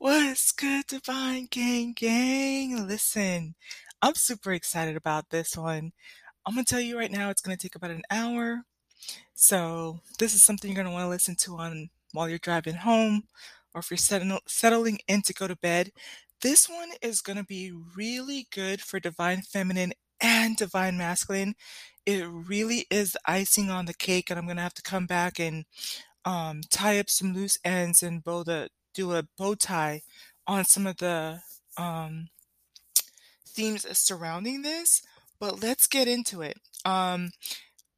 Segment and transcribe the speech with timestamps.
[0.00, 2.86] What's good, Divine Gang Gang?
[2.88, 3.54] Listen,
[4.00, 5.92] I'm super excited about this one.
[6.46, 8.62] I'm gonna tell you right now, it's gonna take about an hour.
[9.34, 13.24] So this is something you're gonna want to listen to on while you're driving home,
[13.74, 15.92] or if you're setting, settling in to go to bed.
[16.40, 21.56] This one is gonna be really good for Divine Feminine and Divine Masculine.
[22.06, 25.38] It really is the icing on the cake, and I'm gonna have to come back
[25.38, 25.66] and
[26.24, 30.02] um, tie up some loose ends and bow the do a bow tie
[30.46, 31.40] on some of the
[31.76, 32.28] um,
[33.46, 35.02] themes surrounding this.
[35.38, 36.58] But let's get into it.
[36.84, 37.30] Um,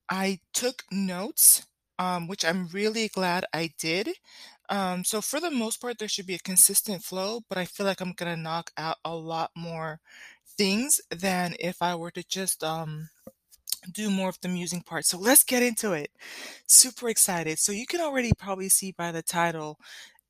[0.08, 1.66] I took notes,
[1.98, 4.10] um, which I'm really glad I did.
[4.68, 7.86] Um, so for the most part, there should be a consistent flow, but I feel
[7.86, 10.00] like I'm gonna knock out a lot more
[10.56, 13.08] things than if I were to just um,
[13.92, 15.04] do more of the musing part.
[15.06, 16.10] So let's get into it.
[16.66, 17.58] Super excited.
[17.58, 19.78] So you can already probably see by the title.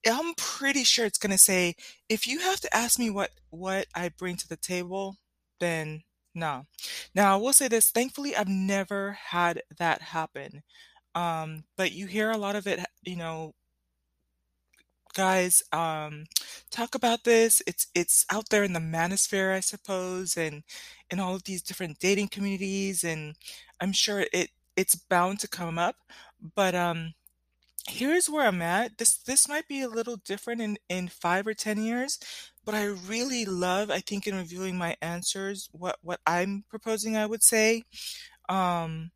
[0.06, 1.74] I'm pretty sure it's gonna say,
[2.09, 5.16] if you have to ask me what what I bring to the table,
[5.60, 6.02] then
[6.35, 6.66] no.
[7.15, 10.63] Now I will say this, thankfully I've never had that happen.
[11.15, 13.54] Um, but you hear a lot of it, you know,
[15.15, 16.24] guys um
[16.71, 20.63] talk about this it's it's out there in the manosphere i suppose and
[21.10, 23.35] in all of these different dating communities and
[23.80, 25.96] i'm sure it it's bound to come up
[26.54, 27.13] but um
[27.88, 31.55] here's where i'm at this this might be a little different in in five or
[31.55, 32.19] ten years
[32.65, 37.27] but i really love i think in reviewing my answers what what i'm proposing i
[37.27, 37.83] would say
[38.49, 39.10] um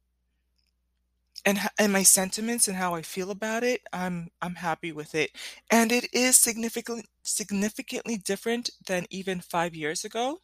[1.45, 5.31] and and my sentiments and how I feel about it, I'm I'm happy with it.
[5.71, 10.41] And it is significantly significantly different than even 5 years ago.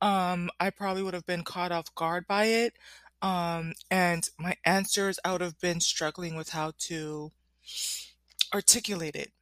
[0.00, 2.74] Um, I probably would have been caught off guard by it.
[3.22, 7.32] Um, and my answers I would have been struggling with how to
[8.54, 9.32] articulate it.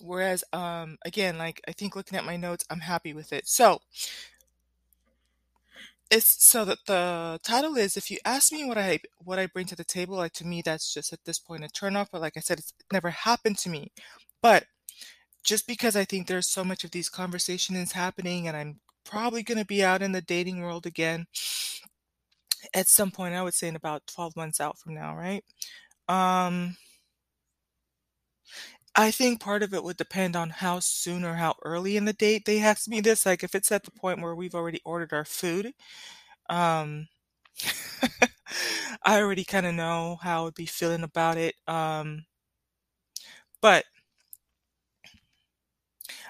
[0.00, 3.48] Whereas, um, again, like I think looking at my notes, I'm happy with it.
[3.48, 3.80] So,
[6.10, 9.66] it's so that the title is if you ask me what I what I bring
[9.66, 12.08] to the table, like to me that's just at this point a turnoff.
[12.10, 13.92] But like I said, it's never happened to me.
[14.42, 14.64] But
[15.44, 19.64] just because I think there's so much of these conversations happening and I'm probably gonna
[19.64, 21.26] be out in the dating world again
[22.74, 25.44] at some point, I would say in about 12 months out from now, right?
[26.08, 26.76] Um
[28.94, 32.12] I think part of it would depend on how soon or how early in the
[32.12, 33.24] date they ask me this.
[33.26, 35.72] Like if it's at the point where we've already ordered our food,
[36.50, 37.08] um,
[39.04, 41.54] I already kind of know how I would be feeling about it.
[41.68, 42.26] Um,
[43.60, 43.84] but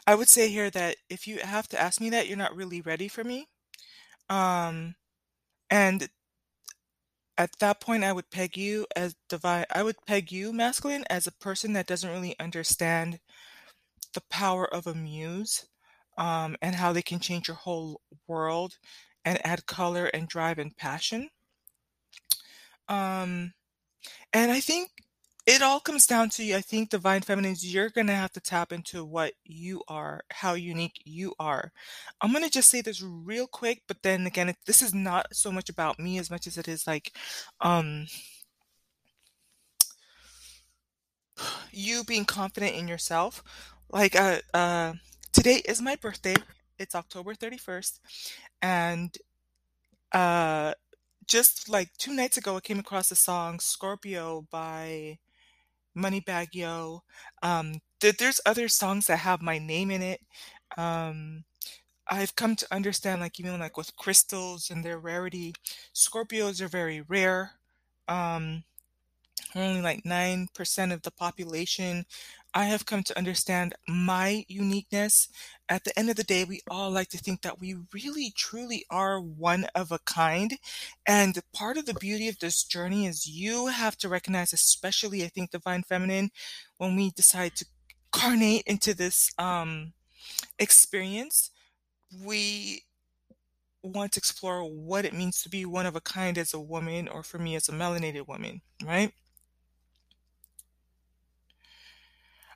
[0.06, 2.80] I would say here that if you have to ask me that, you're not really
[2.80, 3.46] ready for me.
[4.30, 4.96] Um,
[5.70, 6.08] and
[7.38, 9.64] at that point, I would peg you as divine.
[9.72, 13.20] I would peg you, masculine, as a person that doesn't really understand
[14.14, 15.66] the power of a muse
[16.18, 18.78] um, and how they can change your whole world
[19.24, 21.30] and add color and drive and passion.
[22.88, 23.52] Um,
[24.32, 24.90] and I think
[25.48, 26.56] it all comes down to you.
[26.56, 31.00] I think divine feminines, you're gonna have to tap into what you are, how unique
[31.06, 31.72] you are.
[32.20, 35.50] I'm gonna just say this real quick, but then again, it, this is not so
[35.50, 37.12] much about me as much as it is like,
[37.62, 38.06] um,
[41.72, 43.42] you being confident in yourself.
[43.90, 44.92] Like, uh, uh,
[45.32, 46.36] today is my birthday.
[46.78, 48.00] It's October 31st,
[48.60, 49.16] and
[50.12, 50.74] uh,
[51.26, 55.18] just like two nights ago, I came across the song Scorpio by
[55.96, 57.02] Moneybagg Yo.
[57.42, 60.20] Um, th- there's other songs that have my name in it.
[60.76, 61.44] Um,
[62.10, 65.54] I've come to understand, like even like with crystals and their rarity,
[65.94, 67.52] Scorpios are very rare.
[68.08, 68.64] Um,
[69.54, 72.04] only like 9% of the population.
[72.58, 75.28] I have come to understand my uniqueness.
[75.68, 78.84] At the end of the day, we all like to think that we really truly
[78.90, 80.58] are one of a kind.
[81.06, 85.28] And part of the beauty of this journey is you have to recognize, especially I
[85.28, 86.32] think divine feminine,
[86.78, 87.66] when we decide to
[88.10, 89.92] carnate into this um,
[90.58, 91.52] experience,
[92.24, 92.82] we
[93.84, 97.06] want to explore what it means to be one of a kind as a woman,
[97.06, 99.12] or for me as a melanated woman, right?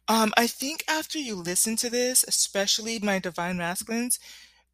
[0.08, 4.18] Um, I think after you listen to this, especially my divine masculines,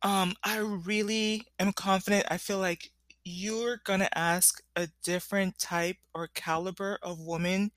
[0.02, 2.26] um, I really am confident.
[2.30, 2.90] I feel like
[3.25, 7.72] you're gonna ask a different type or caliber of woman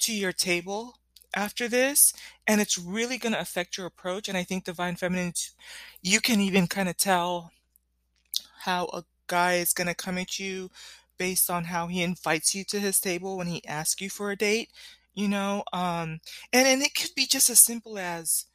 [0.00, 0.98] to your table
[1.34, 2.12] after this,
[2.46, 4.28] and it's really gonna affect your approach.
[4.28, 5.52] And I think divine feminines,
[6.02, 7.52] you can even kind of tell
[8.64, 10.70] how a guy is gonna come at you
[11.18, 14.36] based on how he invites you to his table when he asks you for a
[14.36, 14.70] date
[15.14, 15.64] you know?
[15.72, 16.20] Um,
[16.52, 18.46] and and it could be just as simple as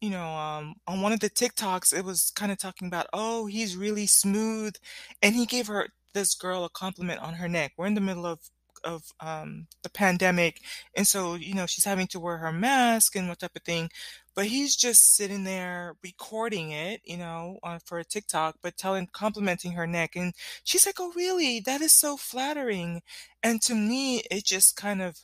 [0.00, 3.76] you know, um, on one of the TikToks, it was kinda talking about, "Oh, he's
[3.76, 4.74] really smooth,"
[5.22, 7.72] and he gave her this girl a compliment on her neck.
[7.76, 8.40] We're in the middle of
[8.84, 10.62] of, um, the pandemic,
[10.94, 13.90] and so, you know, she's having to wear her mask and what type of thing,
[14.36, 19.08] but he's just sitting there recording it, you know, uh, for a TikTok, but telling
[19.12, 20.32] complimenting her neck, and
[20.62, 21.58] she's like, "Oh, really?
[21.60, 23.02] That is so flattering."
[23.42, 25.18] And to me, it just kind of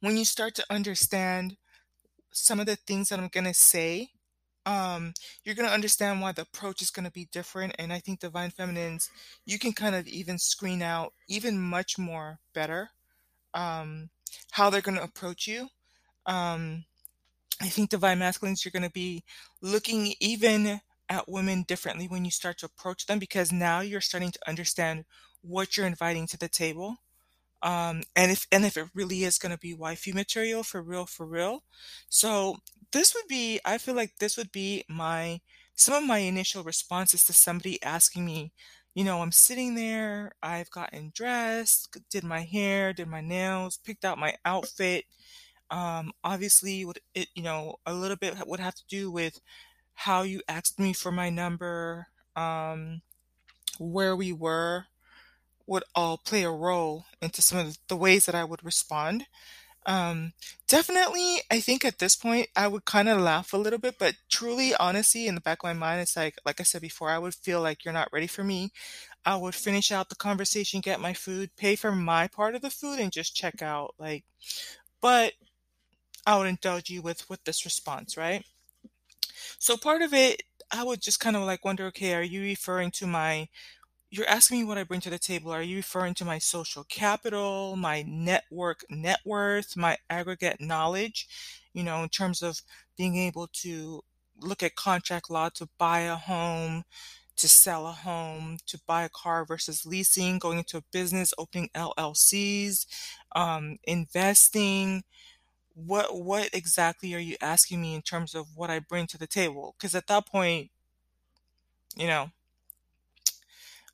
[0.00, 1.56] when you start to understand
[2.32, 4.10] some of the things that I'm gonna say,
[4.66, 5.14] um,
[5.44, 9.10] you're gonna understand why the approach is gonna be different, and I think Divine Feminines,
[9.46, 12.90] you can kind of even screen out even much more better,
[13.54, 14.10] um,
[14.52, 15.68] how they're gonna approach you.
[16.26, 16.84] Um,
[17.60, 19.24] I think Divine Masculines, you're gonna be
[19.62, 24.32] looking even at women differently when you start to approach them because now you're starting
[24.32, 25.04] to understand
[25.42, 26.98] what you're inviting to the table.
[27.62, 31.26] Um, and if and if it really is gonna be wifey material for real, for
[31.26, 31.62] real.
[32.08, 32.58] So
[32.92, 35.40] this would be I feel like this would be my
[35.74, 38.52] some of my initial responses to somebody asking me,
[38.94, 44.04] you know, I'm sitting there, I've gotten dressed, did my hair, did my nails, picked
[44.04, 45.04] out my outfit.
[45.70, 49.40] Um, obviously, would it, you know, a little bit would have to do with
[49.94, 53.02] how you asked me for my number, um,
[53.78, 54.86] where we were
[55.66, 59.26] would all play a role into some of the ways that I would respond.
[59.86, 60.32] Um,
[60.66, 64.16] definitely, I think at this point I would kind of laugh a little bit, but
[64.28, 67.18] truly, honestly, in the back of my mind, it's like, like I said before, I
[67.18, 68.72] would feel like you're not ready for me.
[69.24, 72.70] I would finish out the conversation, get my food, pay for my part of the
[72.70, 73.94] food, and just check out.
[73.98, 74.24] Like,
[75.00, 75.34] but
[76.26, 78.44] I would indulge you with with this response, right?
[79.58, 82.90] So part of it, I would just kind of like wonder, okay, are you referring
[82.92, 83.48] to my
[84.10, 85.50] you're asking me what I bring to the table.
[85.52, 91.28] Are you referring to my social capital, my network net worth, my aggregate knowledge,
[91.72, 92.60] you know, in terms of
[92.96, 94.02] being able to
[94.40, 96.84] look at contract law to buy a home,
[97.36, 101.68] to sell a home, to buy a car versus leasing, going into a business, opening
[101.74, 102.86] LLCs,
[103.34, 105.02] um, investing.
[105.74, 109.26] What what exactly are you asking me in terms of what I bring to the
[109.28, 109.74] table?
[109.78, 110.70] Because at that point,
[111.96, 112.30] you know,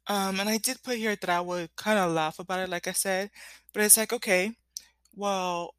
[0.09, 2.89] Um, and I did put here that I would kind of laugh about it, like
[2.89, 3.31] I said,
[3.73, 4.53] but it's like, okay,
[5.15, 5.75] well,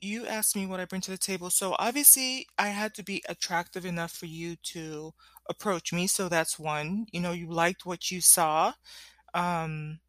[0.00, 1.50] you asked me what I bring to the table.
[1.50, 5.14] So obviously, I had to be attractive enough for you to
[5.48, 6.06] approach me.
[6.08, 7.06] So that's one.
[7.12, 8.74] You know, you liked what you saw,
[9.34, 10.00] um,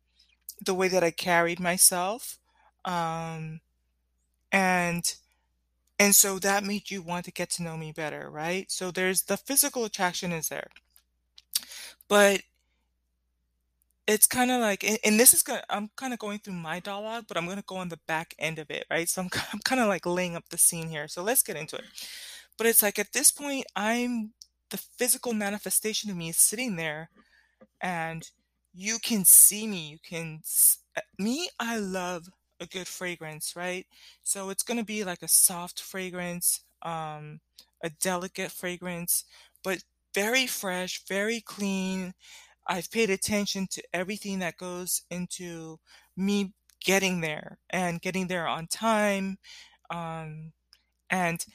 [0.66, 2.40] the way that I carried myself,
[2.86, 3.62] um,
[4.52, 5.16] and
[6.00, 8.72] and so that made you want to get to know me better, right?
[8.72, 10.70] So there's the physical attraction is there,
[12.08, 12.42] but
[14.06, 17.38] It's kinda like and and this is gonna I'm kinda going through my dialogue, but
[17.38, 19.08] I'm gonna go on the back end of it, right?
[19.08, 21.08] So I'm I'm kinda like laying up the scene here.
[21.08, 21.86] So let's get into it.
[22.58, 24.34] But it's like at this point, I'm
[24.72, 27.10] the physical manifestation of me is sitting there
[27.82, 28.30] and
[28.74, 29.90] you can see me.
[29.90, 30.42] You can
[30.98, 32.28] uh, me, I love
[32.60, 33.86] a good fragrance, right?
[34.24, 37.42] So it's gonna be like a soft fragrance, um,
[37.84, 39.26] a delicate fragrance,
[39.64, 39.84] but
[40.16, 42.14] very fresh, very clean,
[42.68, 45.80] I've paid attention to everything that goes into
[46.16, 49.38] me getting there and getting there on time.
[49.90, 50.54] Um,
[51.10, 51.46] and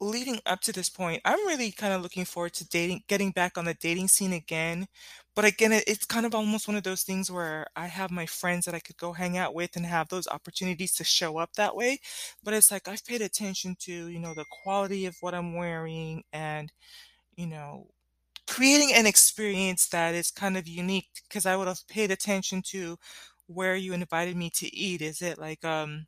[0.00, 3.58] leading up to this point, I'm really kind of looking forward to dating, getting back
[3.58, 4.86] on the dating scene again.
[5.34, 8.26] But again, it, it's kind of almost one of those things where I have my
[8.26, 11.54] friends that I could go hang out with and have those opportunities to show up
[11.54, 12.00] that way.
[12.42, 16.22] But it's like I've paid attention to, you know, the quality of what I'm wearing
[16.32, 16.72] and,
[17.36, 17.88] you know,
[18.48, 22.98] creating an experience that is kind of unique because I would have paid attention to
[23.48, 25.02] where you invited me to eat.
[25.02, 26.06] Is it like um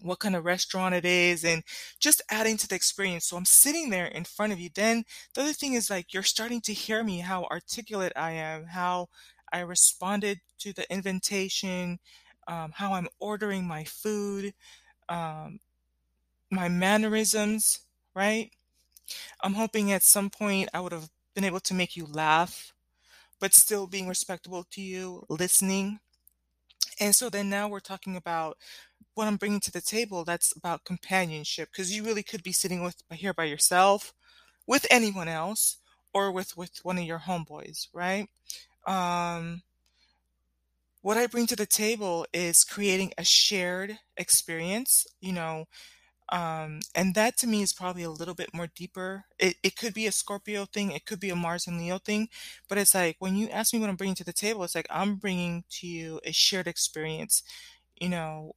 [0.00, 1.62] what kind of restaurant it is and
[1.98, 3.26] just adding to the experience.
[3.26, 4.68] So I'm sitting there in front of you.
[4.74, 8.66] Then the other thing is like you're starting to hear me how articulate I am,
[8.66, 9.08] how
[9.52, 11.98] I responded to the invitation,
[12.46, 14.52] um, how I'm ordering my food,
[15.08, 15.60] um,
[16.50, 17.80] my mannerisms,
[18.14, 18.50] right?
[19.42, 22.72] I'm hoping at some point I would have been able to make you laugh
[23.40, 26.00] but still being respectable to you, listening.
[26.98, 28.56] And so then now we're talking about
[29.14, 32.82] what I'm bringing to the table that's about companionship because you really could be sitting
[32.82, 34.14] with here by yourself,
[34.66, 35.78] with anyone else,
[36.14, 38.26] or with with one of your homeboys, right?
[38.86, 39.62] Um,
[41.02, 45.66] what I bring to the table is creating a shared experience, you know,
[46.30, 49.24] um, and that to me is probably a little bit more deeper.
[49.38, 52.28] It it could be a Scorpio thing, it could be a Mars and Leo thing,
[52.68, 54.86] but it's like when you ask me what I'm bringing to the table, it's like
[54.90, 57.42] I'm bringing to you a shared experience.
[58.00, 58.54] you know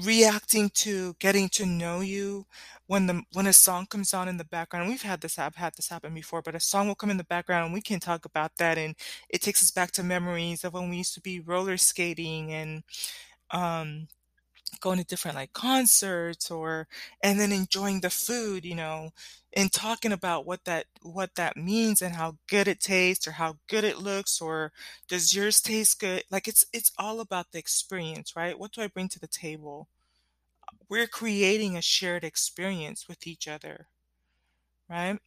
[0.00, 2.46] reacting to getting to know you
[2.86, 5.74] when the when a song comes on in the background we've had this I've had
[5.76, 8.24] this happen before, but a song will come in the background and we can talk
[8.24, 8.94] about that and
[9.28, 12.84] it takes us back to memories of when we used to be roller skating and
[13.52, 14.08] um
[14.80, 16.88] going to different like concerts or
[17.22, 19.10] and then enjoying the food, you know,
[19.52, 23.58] and talking about what that what that means and how good it tastes or how
[23.68, 24.72] good it looks or
[25.08, 26.24] does yours taste good?
[26.30, 28.58] Like it's it's all about the experience, right?
[28.58, 29.88] What do I bring to the table?
[30.88, 33.88] We're creating a shared experience with each other,
[34.88, 35.18] right?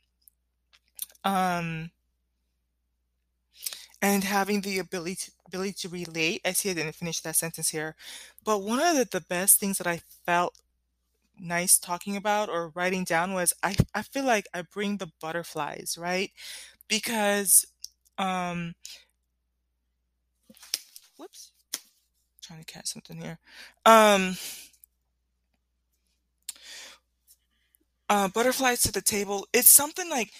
[1.23, 1.91] Um
[4.05, 6.41] and having the ability to, ability to relate.
[6.45, 7.95] I see I didn't finish that sentence here,
[8.43, 10.59] but one of the, the best things that I felt
[11.39, 15.97] nice talking about or writing down was I I feel like I bring the butterflies,
[15.99, 16.29] right?
[16.87, 17.65] Because
[18.19, 18.75] um
[21.17, 21.51] whoops,
[22.43, 23.39] trying to catch something here.
[23.87, 24.37] Um
[28.07, 29.47] uh butterflies to the table.
[29.51, 30.31] It's something like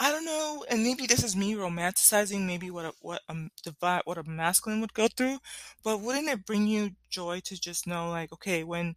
[0.00, 4.00] I don't know, and maybe this is me romanticizing maybe what a what a divi
[4.04, 5.38] what a masculine would go through,
[5.82, 8.94] but wouldn't it bring you joy to just know like, okay, when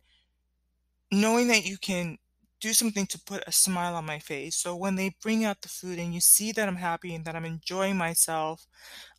[1.12, 2.18] knowing that you can
[2.60, 4.56] do something to put a smile on my face.
[4.56, 7.36] So when they bring out the food and you see that I'm happy and that
[7.36, 8.68] I'm enjoying myself,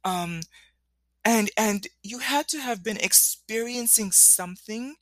[0.04, 0.42] um,
[1.24, 4.96] and and you had to have been experiencing something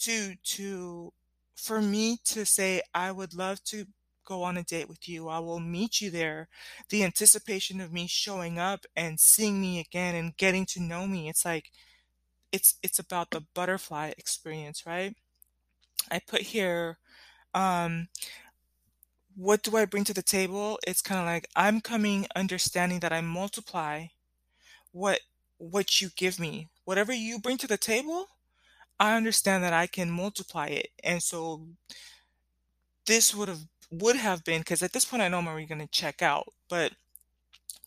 [0.00, 1.12] to to
[1.56, 3.86] for me to say I would love to
[4.26, 5.28] go on a date with you.
[5.28, 6.48] I will meet you there.
[6.90, 11.28] The anticipation of me showing up and seeing me again and getting to know me.
[11.30, 11.70] It's like
[12.52, 15.14] it's it's about the butterfly experience, right?
[16.10, 16.98] I put here
[17.54, 18.08] um
[19.36, 20.78] what do I bring to the table?
[20.86, 24.06] It's kind of like I'm coming understanding that I multiply
[24.92, 25.20] what
[25.58, 26.68] what you give me.
[26.84, 28.28] Whatever you bring to the table,
[29.00, 30.90] I understand that I can multiply it.
[31.04, 31.68] And so
[33.06, 35.80] this would have would have been because at this point I know I'm already going
[35.80, 36.92] to check out, but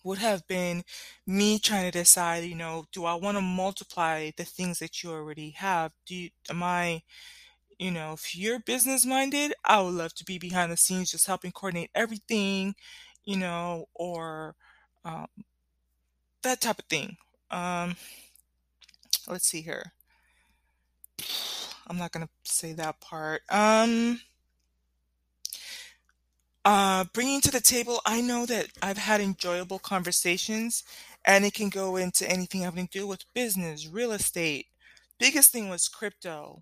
[0.04, 0.84] would have been
[1.28, 5.12] me trying to decide, you know, do I want to multiply the things that you
[5.12, 5.92] already have?
[6.06, 7.02] Do you, am I,
[7.78, 11.28] you know, if you're business minded, I would love to be behind the scenes just
[11.28, 12.76] helping coordinate everything,
[13.26, 14.56] you know, or
[15.06, 15.28] um,
[16.44, 17.18] that type of thing.
[17.52, 17.96] Um,
[19.28, 19.94] let's see here.
[21.88, 23.42] I'm not going to say that part.
[23.50, 24.22] Um,
[26.66, 30.84] Uh, bringing to the table, I know that I've had enjoyable conversations,
[31.26, 34.68] and it can go into anything having to do with business, real estate.
[35.20, 36.62] Biggest thing was crypto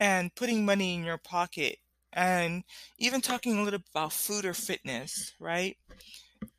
[0.00, 1.78] and putting money in your pocket,
[2.12, 2.64] and
[2.98, 5.76] even talking a little about food or fitness, right?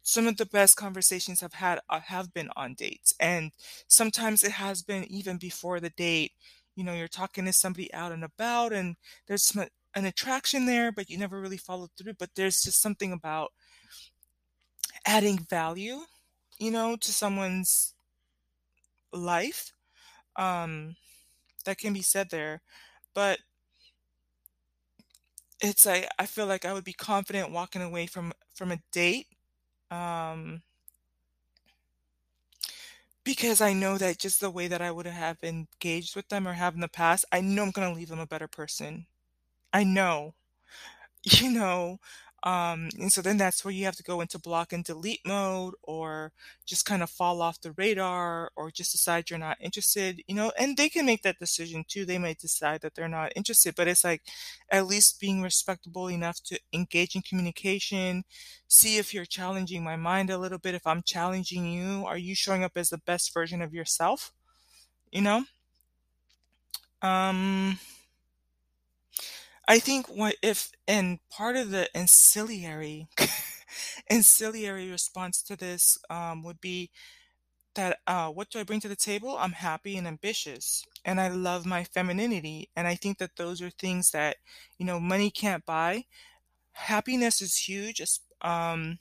[0.02, 3.52] Some of the best conversations I've had uh, have been on dates, and
[3.88, 6.32] sometimes it has been even before the date.
[6.76, 8.96] You know, you're talking to somebody out and about, and
[9.28, 12.14] there's some, an attraction there, but you never really followed through.
[12.14, 13.52] But there's just something about
[15.06, 16.00] adding value,
[16.60, 17.94] you know, to someone's
[19.12, 19.74] life
[20.36, 20.96] um,
[21.66, 22.62] that can be said there.
[23.14, 23.40] But
[25.62, 29.28] it's like I feel like I would be confident walking away from from a date
[29.92, 30.62] um,
[33.24, 36.54] because I know that just the way that I would have engaged with them or
[36.54, 39.06] have in the past, I know I'm going to leave them a better person.
[39.74, 40.34] I know.
[41.24, 42.00] you know
[42.44, 45.74] um and so then that's where you have to go into block and delete mode
[45.84, 46.32] or
[46.66, 50.52] just kind of fall off the radar or just decide you're not interested you know
[50.60, 52.06] and they can make that decision too.
[52.06, 54.24] They may decide that they're not interested but it's like
[54.70, 58.24] at least being respectable enough to engage in communication
[58.68, 62.36] see if you're challenging my mind a little bit if i'm challenging you are you
[62.36, 64.32] showing up as the best version of yourself?
[65.12, 65.46] You know?
[67.02, 67.80] Um
[69.68, 73.08] I think what if and part of the ancillary
[74.10, 76.90] ancillary response to this um, would be
[77.76, 79.38] that uh, what do I bring to the table?
[79.38, 83.70] I'm happy and ambitious, and I love my femininity, and I think that those are
[83.72, 84.38] things that
[84.80, 86.06] you know money can't buy.
[86.74, 88.02] Happiness is huge.
[88.42, 89.00] Um,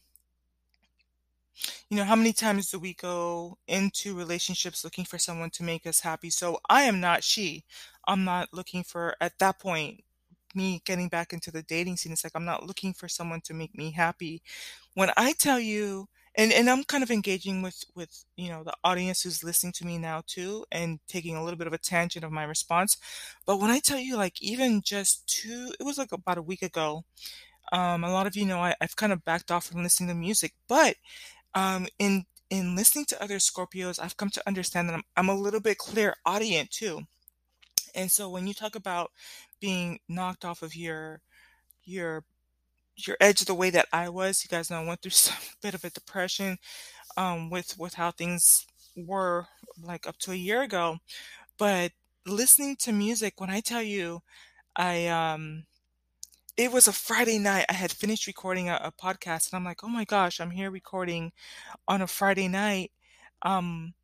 [1.88, 5.86] you know, how many times do we go into relationships looking for someone to make
[5.86, 6.30] us happy?
[6.30, 7.64] So I am not she.
[8.06, 10.04] I'm not looking for at that point
[10.56, 12.12] me getting back into the dating scene.
[12.12, 14.42] It's like I'm not looking for someone to make me happy.
[14.94, 18.74] When I tell you and and I'm kind of engaging with with you know the
[18.84, 22.24] audience who's listening to me now too and taking a little bit of a tangent
[22.24, 22.96] of my response.
[23.46, 26.62] But when I tell you like even just two it was like about a week
[26.62, 27.04] ago.
[27.72, 30.14] Um, a lot of you know I, I've kind of backed off from listening to
[30.14, 30.96] music, but
[31.54, 35.34] um, in in listening to other Scorpios, I've come to understand that I'm, I'm a
[35.34, 37.02] little bit clear audience too.
[37.94, 39.10] And so when you talk about
[39.60, 41.20] being knocked off of your
[41.84, 42.24] your
[42.96, 45.74] your edge the way that I was, you guys know I went through some bit
[45.74, 46.58] of a depression
[47.16, 49.46] um, with with how things were
[49.82, 50.98] like up to a year ago.
[51.58, 51.92] But
[52.26, 54.22] listening to music, when I tell you,
[54.76, 55.64] I um,
[56.56, 57.66] it was a Friday night.
[57.68, 60.70] I had finished recording a, a podcast, and I'm like, oh my gosh, I'm here
[60.70, 61.32] recording
[61.88, 62.92] on a Friday night.
[63.42, 63.94] Um,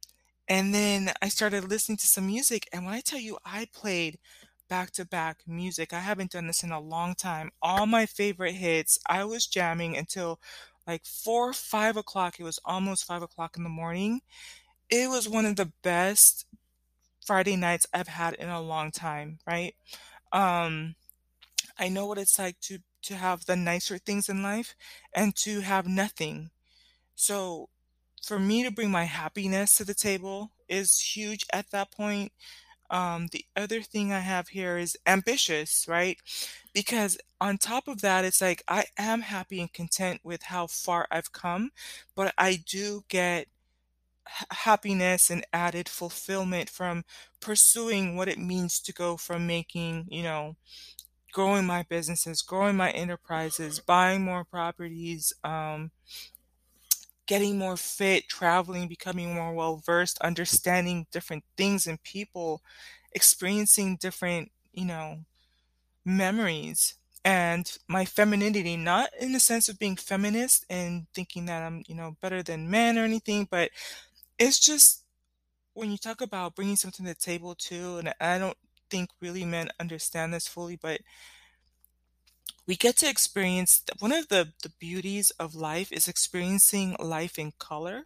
[0.49, 4.19] and then I started listening to some music, and when I tell you, I played
[4.73, 5.93] back to back music.
[5.93, 7.51] I haven't done this in a long time.
[7.61, 8.99] All my favorite hits.
[9.07, 10.41] I was jamming until
[10.87, 12.41] like four, five o'clock.
[12.41, 14.23] It was almost five o'clock in the morning.
[14.89, 16.47] It was one of the best
[17.27, 19.75] Friday nights I've had in a long time, right?
[20.33, 20.95] Um,
[21.79, 24.75] I know what it's like to to have the nicer things in life
[25.13, 26.51] and to have nothing.
[27.15, 27.69] So
[28.25, 32.33] for me to bring my happiness to the table is huge at that point.
[32.93, 36.19] Um, the other thing I have here is ambitious, right?
[36.75, 41.09] Because on top of that, it's like I am happy and content with how far
[41.11, 41.73] I've come,
[42.15, 43.49] but I do get
[44.51, 47.05] happiness and added fulfillment from
[47.41, 50.57] pursuing what it means to go from making, you know,
[51.33, 55.91] growing my businesses, growing my enterprises, buying more properties, um,
[57.33, 62.61] getting more fit, traveling, becoming more well versed, understanding different things and people,
[63.13, 65.17] experiencing different, you know,
[66.05, 66.97] memories.
[67.25, 71.95] And my femininity, not in the sense of being feminist and thinking that I'm, you
[71.95, 73.71] know, better than men or anything, but
[74.39, 75.05] it's just
[75.73, 78.59] when you talk about bringing something to the table too, and I don't
[78.91, 81.01] think really men understand this fully, but
[82.67, 87.53] we get to experience one of the, the beauties of life is experiencing life in
[87.59, 88.05] color.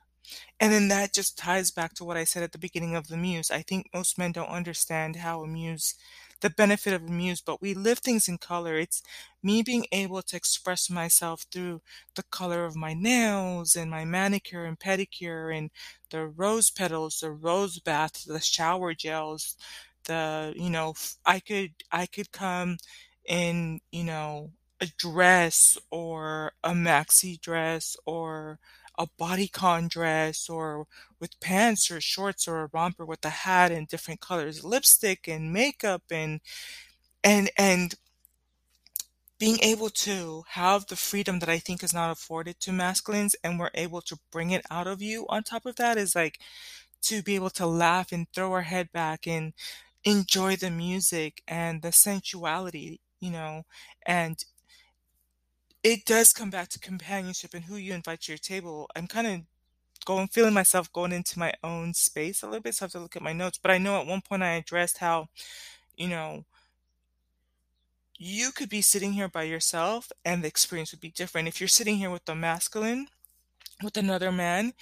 [0.59, 3.17] And then that just ties back to what I said at the beginning of the
[3.17, 3.51] muse.
[3.51, 5.95] I think most men don't understand how a muse,
[6.41, 8.77] the benefit of a muse, but we live things in color.
[8.77, 9.03] It's
[9.43, 11.81] me being able to express myself through
[12.17, 15.71] the color of my nails and my manicure and pedicure and
[16.11, 19.57] the rose petals, the rose bath, the shower gels,
[20.05, 22.79] the, you know, I could, I could come
[23.27, 28.59] in, you know, a dress or a maxi dress or
[28.99, 30.87] a bodycon dress or
[31.21, 35.53] with pants or shorts or a romper with a hat and different colors, lipstick and
[35.53, 36.41] makeup and
[37.25, 37.95] and and
[39.39, 43.59] being able to have the freedom that I think is not afforded to masculines and
[43.59, 46.39] we're able to bring it out of you on top of that is like
[47.03, 49.53] to be able to laugh and throw our head back and
[50.05, 53.65] enjoy the music and the sensuality, you know,
[54.05, 54.45] and
[55.83, 58.89] it does come back to companionship and who you invite to your table.
[58.97, 59.41] I'm kind of
[60.05, 63.01] going, feeling myself going into my own space a little bit, so I have to
[63.01, 63.59] look at my notes.
[63.61, 65.29] But I know at one point I addressed how,
[65.97, 66.45] you know,
[68.19, 71.49] you could be sitting here by yourself and the experience would be different.
[71.49, 73.09] If you're sitting here with a masculine,
[73.83, 74.73] with another man,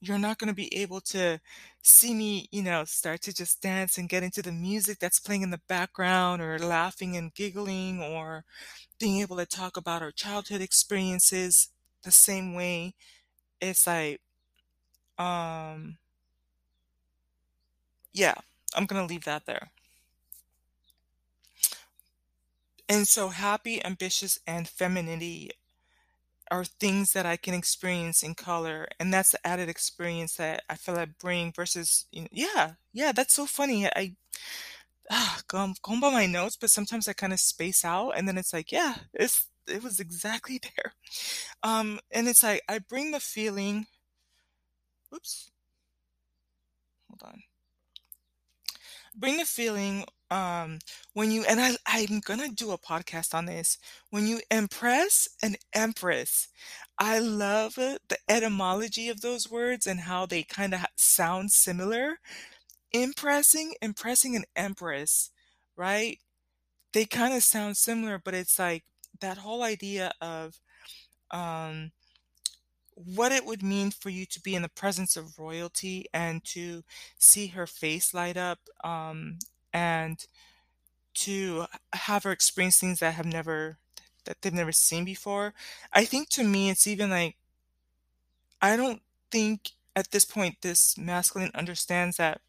[0.00, 1.40] you're not going to be able to
[1.82, 5.42] see me, you know, start to just dance and get into the music that's playing
[5.42, 8.44] in the background or laughing and giggling or
[8.98, 11.70] being able to talk about our childhood experiences
[12.04, 12.94] the same way.
[13.60, 14.20] It's like,
[15.18, 15.98] um,
[18.12, 18.34] yeah,
[18.74, 19.70] I'm going to leave that there.
[22.88, 25.50] And so happy, ambitious, and femininity
[26.50, 30.76] are things that I can experience in color, and that's the added experience that I
[30.76, 33.86] feel I bring versus, you know, yeah, yeah, that's so funny.
[33.86, 34.16] I
[35.10, 38.38] ah, going, going by my notes, but sometimes I kind of space out, and then
[38.38, 40.94] it's like, yeah, it's it was exactly there.
[41.62, 43.86] Um, and it's like I bring the feeling.
[45.14, 45.50] Oops,
[47.08, 47.42] hold on.
[49.16, 50.78] Bring the feeling um
[51.12, 53.78] when you and I I'm gonna do a podcast on this.
[54.10, 56.48] When you impress an empress,
[56.98, 62.18] I love the etymology of those words and how they kind of sound similar.
[62.92, 65.30] Impressing, impressing an empress,
[65.76, 66.18] right?
[66.92, 68.84] They kind of sound similar, but it's like
[69.20, 70.60] that whole idea of
[71.30, 71.92] um
[72.94, 76.84] what it would mean for you to be in the presence of royalty and to
[77.18, 79.38] see her face light up um
[79.74, 80.26] and
[81.14, 83.78] to have her experience things that have never
[84.24, 85.54] that they've never seen before.
[85.92, 87.36] I think to me it's even like
[88.62, 92.40] I don't think at this point this masculine understands that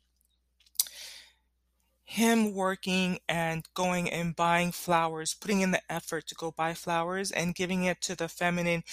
[2.06, 7.32] him working and going and buying flowers, putting in the effort to go buy flowers
[7.32, 8.84] and giving it to the feminine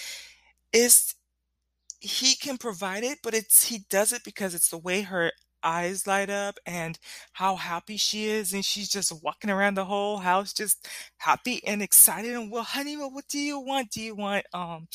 [0.73, 1.15] is
[1.99, 5.31] he can provide it, but it's he does it because it's the way her
[5.63, 6.99] eyes light up and
[7.33, 11.81] how happy she is, and she's just walking around the whole house just happy and
[11.81, 13.91] excited, and, "Well, honey, what do you want?
[13.91, 14.87] Do you want, um,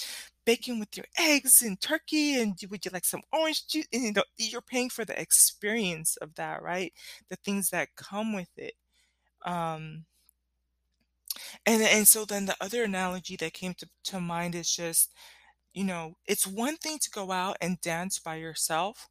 [0.47, 4.13] bacon with your eggs and turkey, and would you like some orange juice?" And, you
[4.13, 6.93] know, you're paying for the experience of that, right?
[7.31, 8.75] The things that come with it.
[9.47, 10.07] Um
[11.67, 15.13] and and so then the other analogy that came to to mind is just,
[15.75, 19.09] you know, it's one thing to go out and dance by yourself.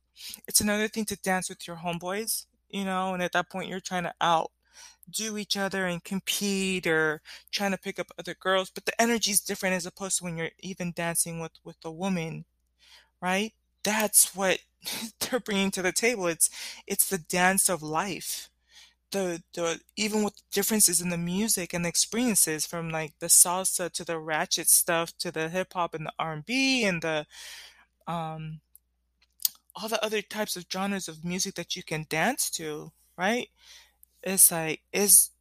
[0.48, 3.80] It's another thing to dance with your homeboys, you know, and at that point you're
[3.80, 8.86] trying to outdo each other and compete or trying to pick up other girls, but
[8.86, 12.46] the energy is different as opposed to when you're even dancing with with a woman,
[13.22, 13.54] right?
[13.84, 14.60] That's what
[15.20, 16.28] they're bringing to the table.
[16.28, 16.50] It's
[16.88, 18.50] it's the dance of life
[19.12, 23.92] the the even with differences in the music and the experiences from like the salsa
[23.92, 27.26] to the ratchet stuff to the hip hop and the R&B and the
[28.08, 28.62] um
[29.76, 33.50] all the other types of genres of music that you can dance to, right?
[34.24, 35.32] It's like it's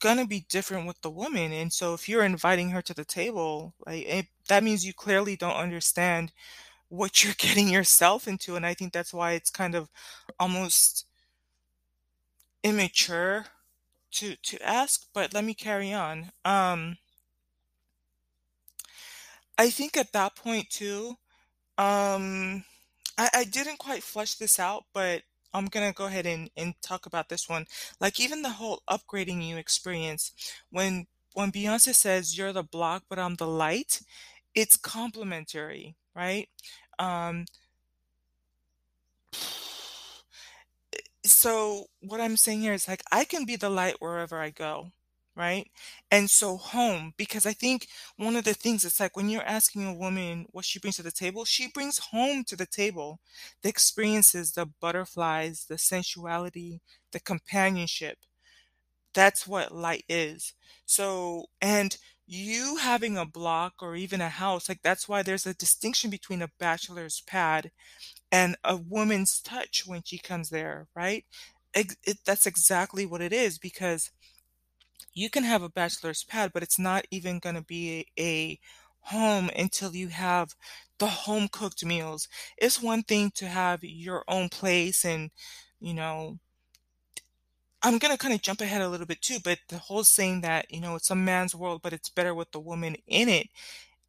[0.00, 1.52] gonna be different with the woman.
[1.52, 5.36] And so if you're inviting her to the table, like it, that means you clearly
[5.36, 6.32] don't understand
[6.88, 8.56] what you're getting yourself into.
[8.56, 9.90] And I think that's why it's kind of
[10.40, 11.06] almost
[12.64, 13.46] immature
[14.12, 16.32] to to ask, but let me carry on.
[16.44, 16.98] Um,
[19.58, 21.16] I think at that point too,
[21.78, 22.64] um,
[23.18, 25.22] I, I didn't quite flesh this out, but
[25.52, 27.66] I'm gonna go ahead and, and talk about this one.
[28.00, 30.32] Like even the whole upgrading you experience,
[30.70, 34.02] when when Beyonce says you're the block, but I'm the light,
[34.54, 36.48] it's complimentary, right?
[36.98, 37.46] Um,
[41.24, 44.90] so what I'm saying here is like I can be the light wherever I go,
[45.36, 45.70] right?
[46.10, 49.86] And so home, because I think one of the things it's like when you're asking
[49.86, 53.20] a woman what she brings to the table, she brings home to the table
[53.62, 56.80] the experiences, the butterflies, the sensuality,
[57.12, 58.18] the companionship.
[59.14, 60.54] That's what light is.
[60.86, 65.54] So, and you having a block or even a house, like that's why there's a
[65.54, 67.70] distinction between a bachelor's pad
[68.34, 71.24] and a woman's touch when she comes there, right?
[71.74, 74.10] Ex- it, that's exactly what it is because
[75.14, 78.60] you can have a bachelor's pad, but it's not even going to be a, a
[79.00, 80.54] home until you have
[80.98, 82.28] the home cooked meals.
[82.56, 85.30] It's one thing to have your own place and,
[85.80, 86.38] you know,
[87.82, 90.70] I'm gonna kind of jump ahead a little bit too, but the whole saying that,
[90.70, 93.48] you know, it's a man's world, but it's better with the woman in it.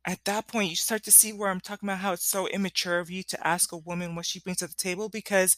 [0.05, 2.99] At that point, you start to see where I'm talking about how it's so immature
[2.99, 5.57] of you to ask a woman what she brings to the table because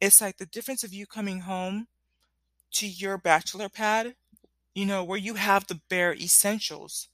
[0.00, 1.88] it's like the difference of you coming home
[2.74, 4.16] to your bachelor pad,
[4.74, 7.08] you know, where you have the bare essentials,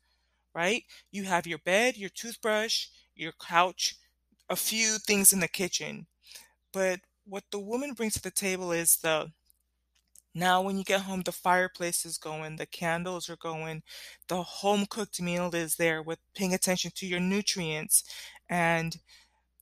[0.55, 0.85] right?
[1.13, 3.97] You have your bed, your toothbrush, your couch,
[4.51, 6.07] a few things in the kitchen.
[6.73, 9.33] But what the woman brings to the table is the
[10.35, 13.83] now, when you get home, the fireplace is going, the candles are going,
[14.29, 18.03] the home cooked meal is there with paying attention to your nutrients
[18.49, 18.97] and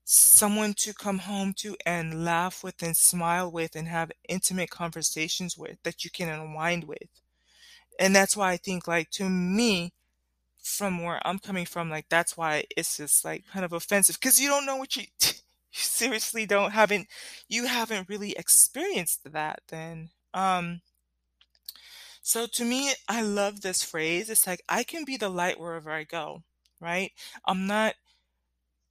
[0.04, 5.56] someone to come home to and laugh with and smile with and have intimate conversations
[5.59, 7.09] with that you can unwind with.
[7.98, 9.92] And that's why I think, like, to me,
[10.62, 14.40] from where I'm coming from, like, that's why it's just like kind of offensive because
[14.40, 15.33] you don't know what you, you
[15.72, 17.09] seriously don't, haven't,
[17.48, 20.11] you haven't really experienced that then.
[20.34, 20.80] Um,
[22.22, 24.30] so to me, I love this phrase.
[24.30, 26.42] It's like I can be the light wherever I go,
[26.80, 27.12] right?
[27.46, 27.94] I'm not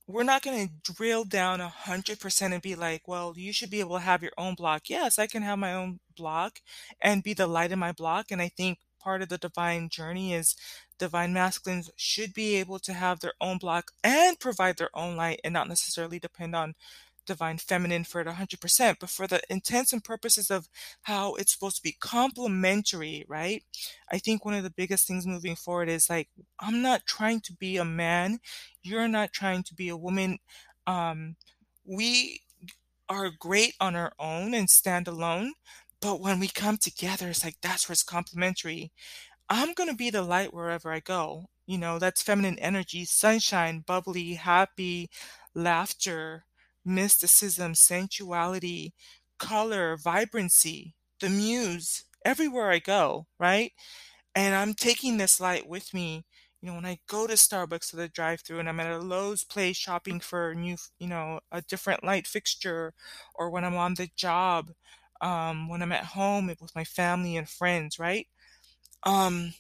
[0.07, 3.69] we're not going to drill down a hundred percent and be like, well, you should
[3.69, 4.89] be able to have your own block.
[4.89, 6.61] Yes, I can have my own block
[6.99, 8.31] and be the light in my block.
[8.31, 10.55] And I think part of the divine journey is
[10.97, 15.41] divine masculines should be able to have their own block and provide their own light
[15.43, 16.73] and not necessarily depend on
[17.29, 20.67] divine feminine for it 100%, but for the intents and purposes of
[21.03, 23.63] how it's supposed to be complementary, right?
[24.11, 26.27] I think one of the biggest things moving forward is like,
[26.59, 28.39] I'm not trying to be a man.
[28.83, 30.39] You're not trying to be a woman.
[30.87, 31.35] Um,
[31.85, 32.41] we
[33.07, 35.53] are great on our own and stand alone.
[36.01, 38.91] But when we come together, it's like that's where it's complementary.
[39.49, 41.45] I'm going to be the light wherever I go.
[41.65, 45.09] You know, that's feminine energy, sunshine, bubbly, happy,
[45.53, 46.45] laughter,
[46.85, 48.93] mysticism, sensuality,
[49.39, 53.71] color, vibrancy, the muse, everywhere I go, right?
[54.35, 56.25] And I'm taking this light with me.
[56.61, 59.43] You know, when I go to Starbucks or the drive-through and I'm at a Lowe's
[59.45, 62.93] place shopping for new, you know, a different light fixture,
[63.35, 64.71] or when I'm on the job,
[65.21, 68.27] um, when I'm at home with my family and friends, right?
[69.03, 69.53] Um,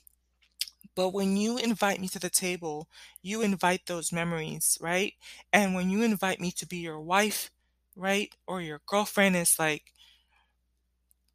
[0.99, 2.89] But when you invite me to the table,
[3.21, 5.13] you invite those memories, right?
[5.53, 7.51] And when you invite me to be your wife,
[7.95, 9.93] right, or your girlfriend, it's like,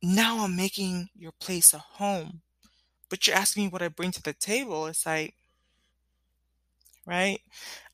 [0.02, 2.42] now I'm making your place a home.
[3.08, 4.84] But you're asking me what I bring to the table.
[4.86, 5.34] It's like,
[7.06, 7.40] right?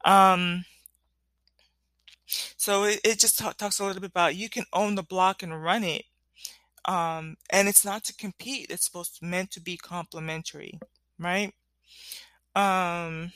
[0.04, 0.64] Um,
[2.56, 5.44] so it, it just ta- talks a little bit about you can own the block
[5.44, 6.04] and run it.
[6.86, 8.66] Um, and it's not to compete.
[8.70, 10.80] It's supposed to meant to be complementary,
[11.16, 11.52] right?
[12.54, 13.32] Um,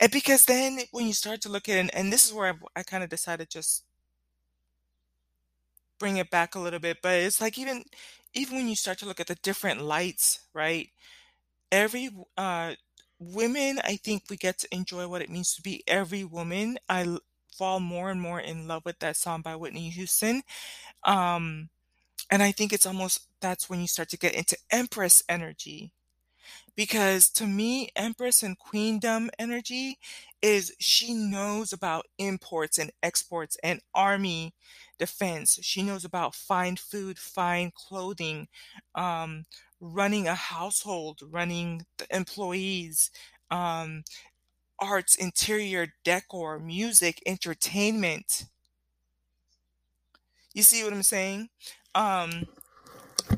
[0.00, 2.80] and because then when you start to look at it, and this is where I,
[2.80, 3.84] I kind of decided just
[5.98, 7.82] bring it back a little bit, but it's like even
[8.34, 10.88] even when you start to look at the different lights, right?
[11.72, 12.74] Every uh
[13.20, 16.78] women, I think we get to enjoy what it means to be every woman.
[16.88, 17.18] I
[17.56, 20.42] fall more and more in love with that song by Whitney Houston.
[21.04, 21.70] Um,
[22.30, 25.92] and I think it's almost that's when you start to get into Empress energy,
[26.78, 29.98] because to me, Empress and Queendom energy
[30.40, 34.54] is she knows about imports and exports and army
[34.96, 35.58] defense.
[35.60, 38.46] She knows about fine food, fine clothing,
[38.94, 39.44] um,
[39.80, 43.10] running a household, running the employees,
[43.50, 44.04] um,
[44.78, 48.44] arts, interior decor, music, entertainment.
[50.54, 51.48] You see what I'm saying?
[51.96, 52.46] Um,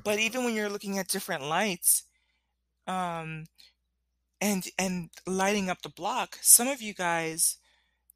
[0.04, 2.02] but even when you're looking at different lights,
[2.86, 3.46] um,
[4.40, 7.58] and and lighting up the block some of you guys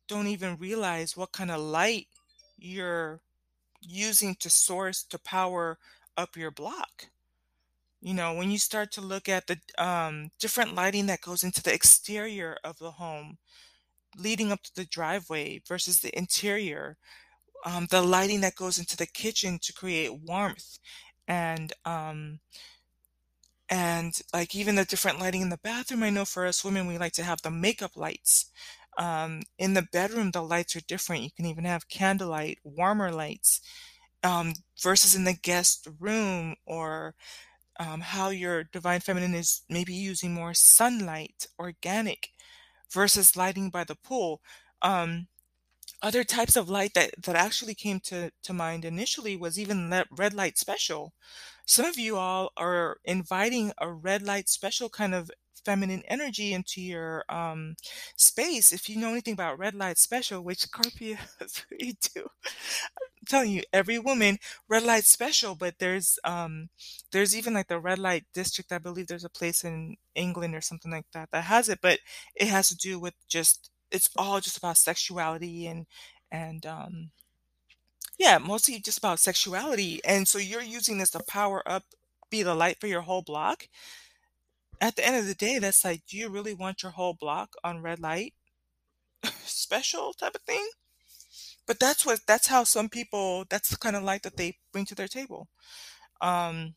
[0.08, 2.08] don't even realize what kind of light
[2.56, 3.20] you're
[3.80, 5.78] using to source to power
[6.16, 7.08] up your block.
[8.00, 11.62] You know when you start to look at the um, different lighting that goes into
[11.62, 13.38] the exterior of the home
[14.16, 16.98] leading up to the driveway versus the interior
[17.64, 20.78] um, the lighting that goes into the kitchen to create warmth
[21.26, 22.38] and um,
[23.70, 26.98] and like even the different lighting in the bathroom i know for us women we
[26.98, 28.50] like to have the makeup lights
[28.98, 31.22] um, in the bedroom the lights are different.
[31.22, 33.60] You can even have candlelight warmer lights
[34.22, 37.14] um, versus in the guest room or
[37.80, 42.30] um, how your divine feminine is maybe using more sunlight organic
[42.92, 44.40] versus lighting by the pool.
[44.82, 45.28] Um,
[46.02, 50.06] other types of light that that actually came to to mind initially was even that
[50.10, 51.12] red light special
[51.66, 55.30] some of you all are inviting a red light special kind of
[55.64, 57.74] feminine energy into your um,
[58.16, 58.72] space.
[58.72, 61.16] If you know anything about red light special, which Scorpio
[61.70, 65.54] we do, I'm telling you, every woman red light special.
[65.54, 66.68] But there's um,
[67.12, 68.72] there's even like the red light district.
[68.72, 72.00] I believe there's a place in England or something like that that has it, but
[72.34, 75.86] it has to do with just it's all just about sexuality and
[76.30, 77.10] and um,
[78.18, 80.00] yeah, mostly just about sexuality.
[80.04, 81.84] And so you're using this to power up,
[82.30, 83.68] be the light for your whole block.
[84.80, 87.54] At the end of the day, that's like, do you really want your whole block
[87.62, 88.34] on red light
[89.44, 90.68] special type of thing?
[91.66, 94.84] But that's what that's how some people that's the kind of light that they bring
[94.86, 95.48] to their table.
[96.20, 96.74] Um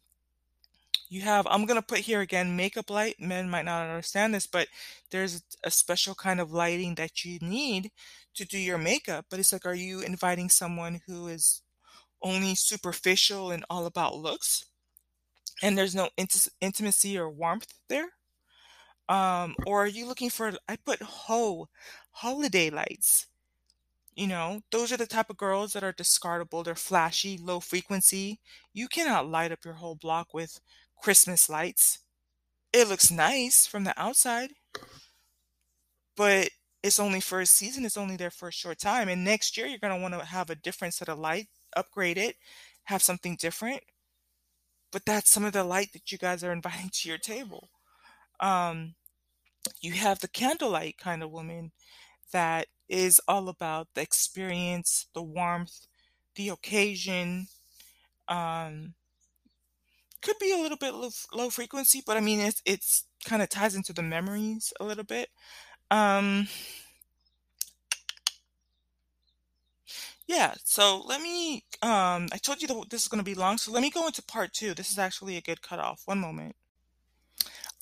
[1.10, 3.16] you have I'm gonna put here again makeup light.
[3.20, 4.68] Men might not understand this, but
[5.12, 7.92] there's a special kind of lighting that you need
[8.36, 9.26] to do your makeup.
[9.30, 11.62] But it's like, are you inviting someone who is
[12.24, 14.66] only superficial and all about looks,
[15.64, 18.10] and there's no int- intimacy or warmth there?
[19.10, 20.54] Um, or are you looking for?
[20.68, 21.68] I put ho
[22.12, 23.28] holiday lights.
[24.16, 26.64] You know, those are the type of girls that are discardable.
[26.66, 28.40] They're flashy, low frequency.
[28.74, 30.60] You cannot light up your whole block with
[31.02, 32.00] Christmas lights.
[32.74, 34.52] It looks nice from the outside,
[36.16, 36.50] but
[36.84, 37.86] it's only for a season.
[37.86, 39.10] It's only there for a short time.
[39.10, 42.18] And next year, you're going to want to have a different set of light, upgrade
[42.18, 42.36] it,
[42.86, 43.82] have something different.
[44.92, 47.70] But that's some of the light that you guys are inviting to your table.
[48.40, 48.96] Um,
[49.82, 51.72] you have the candlelight kind of woman
[52.32, 55.88] that is all about the experience, the warmth,
[56.36, 57.48] the occasion.
[58.28, 58.94] Um,
[60.28, 63.50] could be a little bit low, low frequency, but I mean it's it's kind of
[63.50, 65.30] ties into the memories a little bit.
[65.90, 66.50] Um,
[70.28, 73.58] yeah, so let me um I told you that this is going to be long,
[73.58, 74.74] so let me go into part 2.
[74.74, 76.02] This is actually a good cutoff.
[76.06, 76.56] One moment.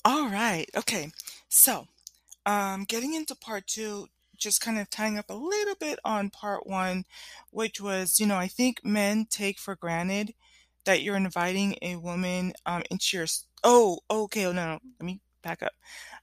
[0.04, 0.68] All right.
[0.76, 1.10] Okay.
[1.48, 1.88] So,
[2.46, 4.06] um getting into part 2
[4.36, 7.04] just kind of tying up a little bit on part 1,
[7.50, 10.34] which was, you know, I think men take for granted
[10.86, 13.26] that you're inviting a woman um into your
[13.64, 14.46] Oh, okay.
[14.46, 14.78] Oh, no, no.
[15.00, 15.72] Let me back up.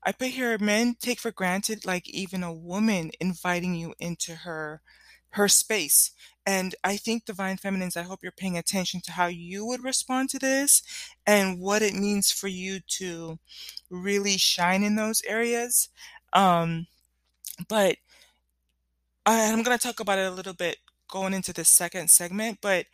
[0.03, 4.81] I put here men take for granted like even a woman inviting you into her
[5.31, 6.11] her space.
[6.45, 10.29] And I think divine feminines, I hope you're paying attention to how you would respond
[10.31, 10.83] to this
[11.25, 13.39] and what it means for you to
[13.89, 15.89] really shine in those areas.
[16.33, 16.87] Um,
[17.69, 17.97] but
[19.25, 20.77] I, I'm going to talk about it a little bit
[21.09, 22.85] going into the second segment, but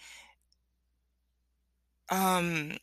[2.12, 2.78] um,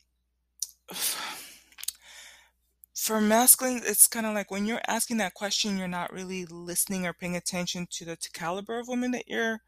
[2.95, 7.07] for masculine, it's kind of like when you're asking that question, you're not really listening
[7.07, 9.61] or paying attention to the caliber of women that you're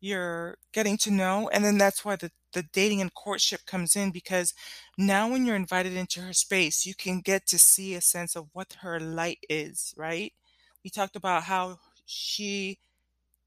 [0.00, 4.10] you're getting to know and then that's why the the dating and courtship comes in
[4.12, 4.54] because
[4.98, 8.48] now when you're invited into her space you can get to see a sense of
[8.52, 10.32] what her light is right?
[10.84, 12.78] We talked about how she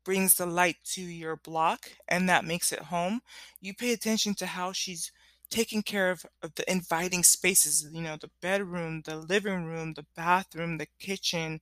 [0.04, 3.22] brings the light to your block and that makes it home.
[3.62, 5.12] You pay attention to how she's
[5.52, 10.06] taking care of, of the inviting spaces you know the bedroom the living room the
[10.16, 11.62] bathroom the kitchen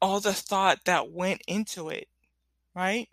[0.00, 2.08] all the thought that went into it
[2.74, 3.08] right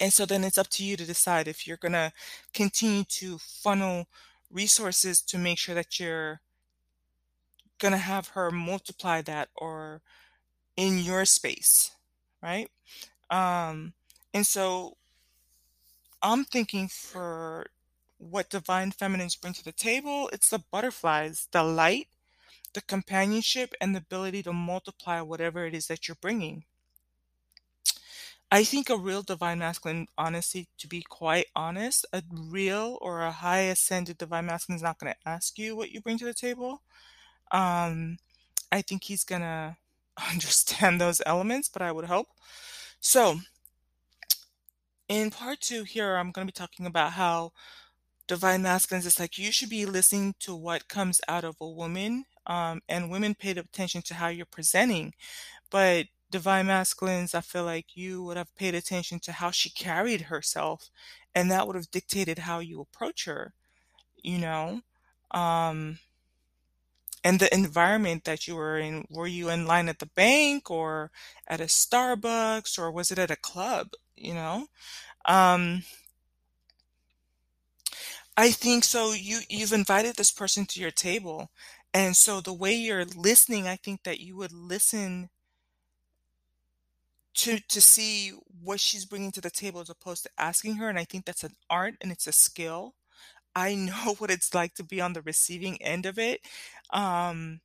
[0.00, 2.12] and so then it's up to you to decide if you're going to
[2.54, 4.06] continue to funnel
[4.50, 6.40] resources to make sure that you're
[7.78, 10.02] going to have her multiply that or
[10.76, 11.90] in your space,
[12.42, 12.70] right?
[13.30, 13.94] Um,
[14.32, 14.96] and so
[16.22, 17.66] I'm thinking for
[18.18, 22.08] what divine feminines bring to the table, it's the butterflies, the light,
[22.74, 26.64] the companionship, and the ability to multiply whatever it is that you're bringing.
[28.50, 33.30] I think a real divine masculine, honestly, to be quite honest, a real or a
[33.30, 36.32] high ascended divine masculine is not going to ask you what you bring to the
[36.32, 36.82] table.
[37.52, 38.16] Um,
[38.72, 39.76] I think he's going to
[40.30, 42.28] understand those elements, but I would hope.
[43.00, 43.40] So,
[45.08, 47.52] in part two here, I'm going to be talking about how
[48.28, 52.26] divine masculines is like you should be listening to what comes out of a woman,
[52.46, 55.14] um, and women paid attention to how you're presenting.
[55.70, 60.22] But divine masculines, I feel like you would have paid attention to how she carried
[60.22, 60.90] herself,
[61.34, 63.54] and that would have dictated how you approach her,
[64.22, 64.82] you know?
[65.32, 65.98] Um,
[67.24, 69.04] and the environment that you were in.
[69.10, 71.10] Were you in line at the bank or
[71.46, 74.66] at a Starbucks or was it at a club, you know?
[75.26, 75.82] Um,
[78.38, 79.12] I think so.
[79.12, 81.50] You you've invited this person to your table,
[81.92, 85.28] and so the way you're listening, I think that you would listen
[87.34, 90.98] to to see what she's bringing to the table as opposed to asking her and
[90.98, 92.94] i think that's an art and it's a skill
[93.56, 96.40] i know what it's like to be on the receiving end of it
[96.92, 97.60] um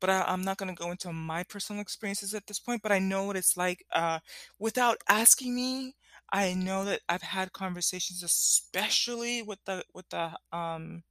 [0.00, 2.92] but I, i'm not going to go into my personal experiences at this point but
[2.92, 4.20] i know what it's like uh
[4.58, 5.94] without asking me
[6.32, 11.02] i know that i've had conversations especially with the with the um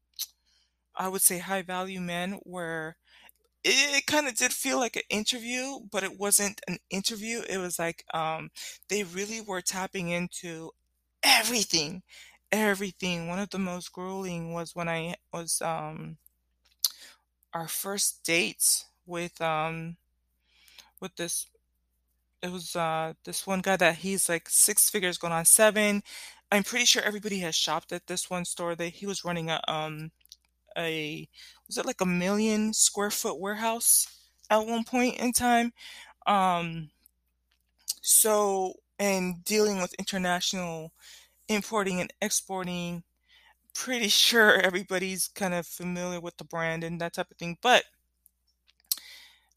[0.95, 2.97] i would say high value men where
[3.65, 7.41] it kind of did feel like an interview, but it wasn't an interview.
[7.49, 8.51] It was like um,
[8.89, 10.71] they really were tapping into
[11.23, 12.04] everything,
[12.51, 13.28] everything.
[13.28, 16.17] One of the most grueling was when I was um,
[17.54, 19.97] our first dates with um,
[20.99, 21.47] with this.
[22.41, 26.04] It was uh, this one guy that he's like six figures going on seven.
[26.52, 29.60] I'm pretty sure everybody has shopped at this one store that he was running a
[29.67, 30.12] um
[30.78, 31.30] a
[31.67, 34.08] was it like a million square foot warehouse
[34.50, 35.74] at one point in time.
[36.28, 36.91] Um,
[38.02, 40.91] so and dealing with international
[41.50, 43.04] importing and exporting,
[43.76, 47.58] pretty sure everybody's kind of familiar with the brand and that type of thing.
[47.62, 47.86] But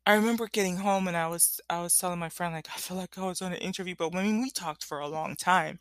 [0.09, 2.97] I remember getting home and I was I was telling my friend like I feel
[2.97, 5.81] like I was on an interview, but I mean we talked for a long time.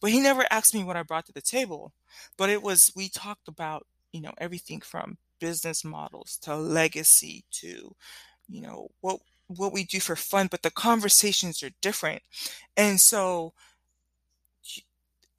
[0.00, 1.92] But he never asked me what I brought to the table.
[2.38, 7.96] But it was we talked about, you know, everything from business models to legacy to,
[8.48, 12.22] you know, what what we do for fun, but the conversations are different.
[12.76, 13.54] And so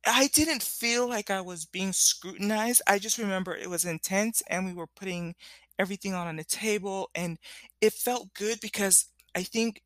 [0.06, 2.82] I didn't feel like I was being scrutinized.
[2.88, 5.36] I just remember it was intense and we were putting
[5.80, 7.38] everything on the table and
[7.82, 9.82] it felt good because I think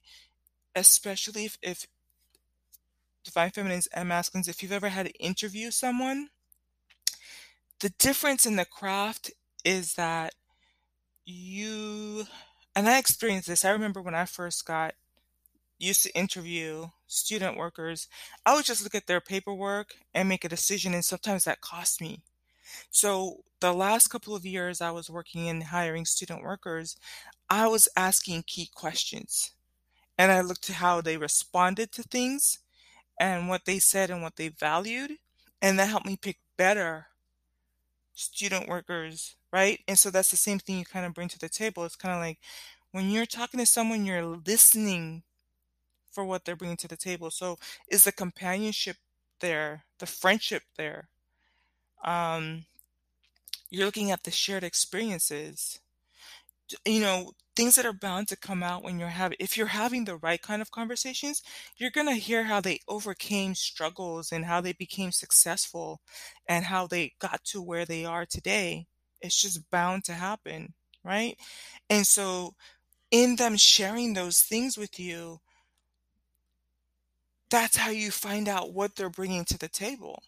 [0.75, 1.87] especially if, if
[3.23, 6.29] divine feminines and masculines, if you've ever had to interview someone,
[7.79, 9.31] the difference in the craft
[9.63, 10.33] is that
[11.25, 12.25] you
[12.75, 13.65] and I experienced this.
[13.65, 14.93] I remember when I first got
[15.79, 18.07] used to interview student workers,
[18.45, 22.01] I would just look at their paperwork and make a decision, and sometimes that cost
[22.01, 22.21] me.
[22.89, 26.97] So the last couple of years I was working in hiring student workers,
[27.49, 29.51] I was asking key questions.
[30.17, 32.59] And I looked at how they responded to things
[33.19, 35.13] and what they said and what they valued.
[35.61, 37.07] And that helped me pick better
[38.13, 39.79] student workers, right?
[39.87, 41.85] And so that's the same thing you kind of bring to the table.
[41.85, 42.39] It's kind of like
[42.91, 45.23] when you're talking to someone, you're listening
[46.17, 47.29] for what they're bringing to the table.
[47.29, 48.97] So is the companionship
[49.39, 51.09] there, the friendship there.
[52.03, 52.65] Um,
[53.69, 55.79] you're looking at the shared experiences.
[56.87, 60.05] You know, things that are bound to come out when you're having if you're having
[60.05, 61.43] the right kind of conversations,
[61.77, 66.01] you're going to hear how they overcame struggles and how they became successful
[66.47, 68.87] and how they got to where they are today.
[69.21, 71.37] It's just bound to happen, right?
[71.91, 72.55] And so
[73.11, 75.39] in them sharing those things with you,
[77.49, 80.23] that's how you find out what they're bringing to the table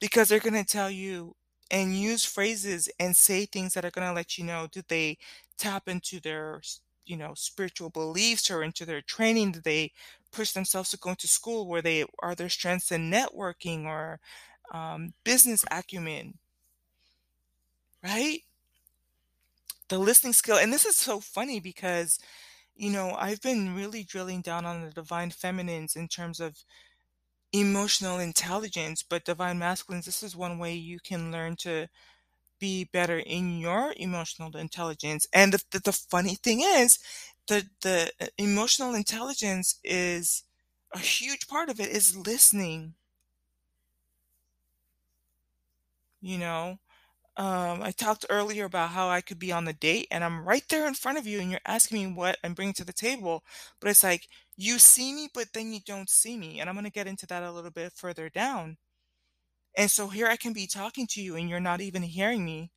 [0.00, 1.36] because they're going to tell you
[1.70, 5.18] and use phrases and say things that are going to let you know did they
[5.58, 6.60] tap into their
[7.06, 9.52] you know spiritual beliefs or into their training?
[9.52, 9.92] Did they
[10.32, 14.20] push themselves to go to school where they are their strengths in networking or
[14.72, 16.38] um, business acumen?
[18.02, 18.44] Right?
[19.88, 22.18] The listening skill and this is so funny because
[22.76, 26.64] you know i've been really drilling down on the divine feminines in terms of
[27.52, 31.88] emotional intelligence but divine masculines this is one way you can learn to
[32.60, 35.26] be better in your emotional intelligence.
[35.32, 36.98] And the, the, the funny thing is
[37.48, 40.44] the the uh, emotional intelligence is
[40.94, 42.94] a huge part of it is listening.
[46.20, 46.78] You know
[47.36, 50.62] um, I talked earlier about how I could be on the date and I'm right
[50.68, 53.42] there in front of you and you're asking me what I'm bringing to the table.
[53.80, 56.60] But it's like you see me, but then you don't see me.
[56.60, 58.76] And I'm going to get into that a little bit further down.
[59.76, 62.70] And so here I can be talking to you and you're not even hearing me.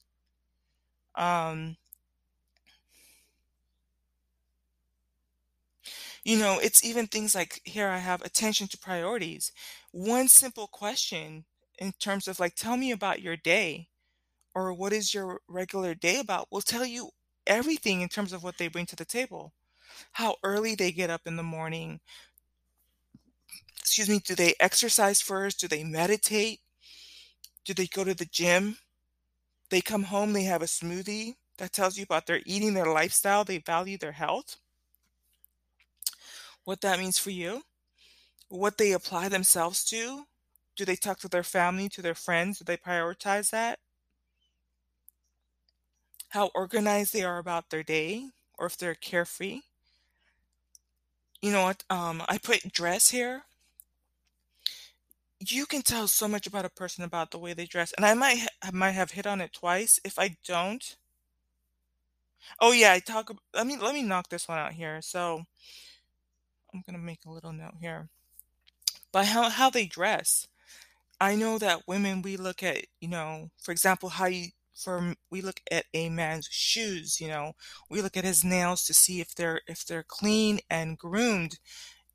[1.14, 1.78] Um,
[6.24, 9.52] you know, it's even things like here I have attention to priorities.
[9.92, 11.46] One simple question
[11.78, 13.88] in terms of like, tell me about your day
[14.58, 17.12] or what is your regular day about will tell you
[17.46, 19.54] everything in terms of what they bring to the table.
[20.14, 22.00] How early they get up in the morning.
[23.80, 25.60] Excuse me, do they exercise first?
[25.60, 26.62] Do they meditate?
[27.66, 28.80] Do they go to the gym?
[29.70, 33.44] They come home, they have a smoothie that tells you about their eating, their lifestyle,
[33.44, 34.58] they value their health.
[36.64, 37.62] What that means for you,
[38.50, 40.24] what they apply themselves to.
[40.76, 42.58] Do they talk to their family, to their friends?
[42.58, 43.78] Do they prioritize that?
[46.38, 48.30] How organized they are about their day
[48.60, 49.62] or if they're carefree.
[51.42, 51.84] You know what?
[51.90, 53.42] Um, I put dress here.
[55.40, 58.14] You can tell so much about a person about the way they dress, and I
[58.14, 60.00] might ha- might have hit on it twice.
[60.04, 60.96] If I don't,
[62.60, 63.32] oh yeah, I talk.
[63.54, 65.02] Let me let me knock this one out here.
[65.02, 65.46] So
[66.74, 68.10] I'm gonna make a little note here.
[69.12, 70.48] By how how they dress,
[71.22, 75.42] I know that women we look at you know, for example, how you for we
[75.42, 77.54] look at a man's shoes you know?
[77.90, 81.60] We look at his nails to see if they're if they're clean and groomed.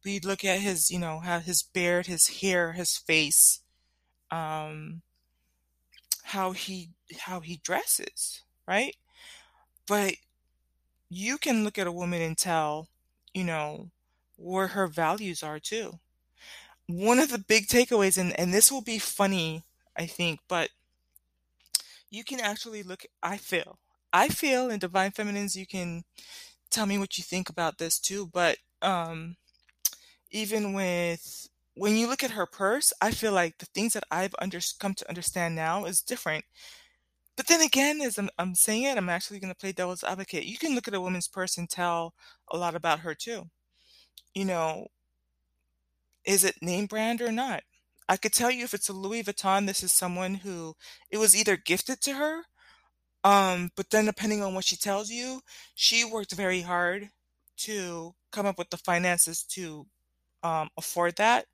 [0.04, 3.60] We look at his you know how his beard his hair his face
[4.30, 5.02] um
[6.24, 6.90] how he
[7.20, 8.96] how he dresses right?
[9.86, 10.14] But
[11.10, 12.88] you can look at a woman and tell
[13.34, 13.90] you know
[14.36, 15.98] where her values are too.
[16.86, 19.64] One of the big takeaways and and this will be funny
[19.96, 20.70] i think but
[22.12, 23.80] you can actually look I feel.
[24.12, 26.04] I feel in Divine Feminines you can
[26.70, 29.36] tell me what you think about this too, but um
[30.30, 34.34] even with when you look at her purse, I feel like the things that I've
[34.40, 36.44] under, come to understand now is different.
[37.36, 40.44] But then again, as I'm, I'm saying it, I'm actually going to play devil's advocate.
[40.44, 42.14] You can look at a woman's purse and tell
[42.50, 43.50] a lot about her too.
[44.34, 44.88] You know,
[46.24, 47.62] is it name brand or not?
[48.12, 50.76] I could tell you if it's a Louis Vuitton, this is someone who
[51.10, 52.42] it was either gifted to her,
[53.24, 55.40] um, but then depending on what she tells you,
[55.74, 57.08] she worked very hard
[57.60, 59.86] to come up with the finances to
[60.42, 61.46] um, afford that.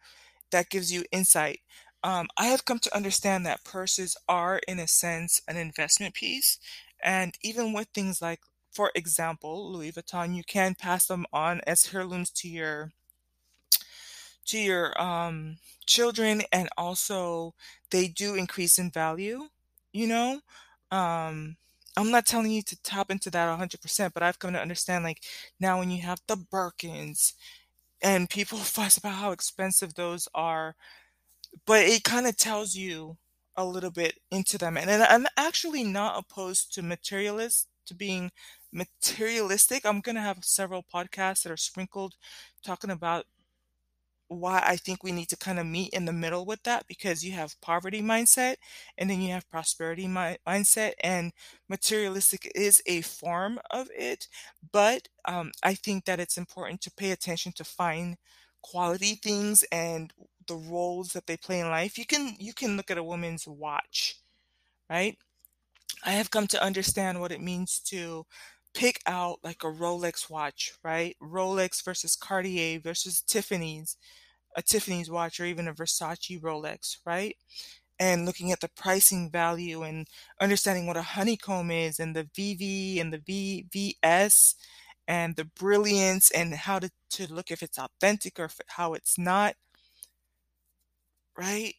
[0.50, 1.60] That gives you insight.
[2.02, 6.58] Um, I have come to understand that purses are, in a sense, an investment piece.
[7.00, 8.40] And even with things like,
[8.72, 12.90] for example, Louis Vuitton, you can pass them on as heirlooms to your
[14.48, 17.54] to your um, children and also
[17.90, 19.42] they do increase in value
[19.92, 20.40] you know?
[20.90, 21.56] Um,
[21.96, 25.22] i'm not telling you to tap into that 100% but i've come to understand like
[25.60, 27.34] now when you have the birkins
[28.02, 30.74] and people fuss about how expensive those are
[31.66, 33.16] but it kind of tells you
[33.56, 38.30] a little bit into them and, and i'm actually not opposed to materialist to being
[38.72, 39.86] materialistic.
[39.86, 42.16] I'm going to have several podcasts that are sprinkled
[42.62, 43.24] talking about
[44.28, 47.24] why I think we need to kind of meet in the middle with that because
[47.24, 48.56] you have poverty mindset
[48.98, 51.32] and then you have prosperity mi- mindset and
[51.68, 54.28] materialistic is a form of it
[54.72, 58.16] but um, I think that it's important to pay attention to find
[58.62, 60.12] quality things and
[60.46, 61.98] the roles that they play in life.
[61.98, 64.16] You can you can look at a woman's watch,
[64.90, 65.16] right?
[66.04, 68.26] I have come to understand what it means to
[68.78, 71.16] pick out like a Rolex watch, right?
[71.20, 73.96] Rolex versus Cartier versus Tiffany's,
[74.56, 77.36] a Tiffany's watch or even a Versace Rolex, right?
[77.98, 80.06] And looking at the pricing value and
[80.40, 83.64] understanding what a honeycomb is and the VV and the
[84.04, 84.54] VVS
[85.08, 89.18] and the brilliance and how to, to look if it's authentic or if, how it's
[89.18, 89.56] not,
[91.36, 91.74] right?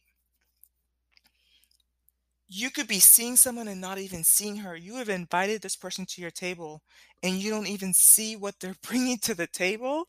[2.50, 4.76] You could be seeing someone and not even seeing her.
[4.76, 6.82] You have invited this person to your table
[7.22, 10.06] and you don't even see what they're bringing to the table.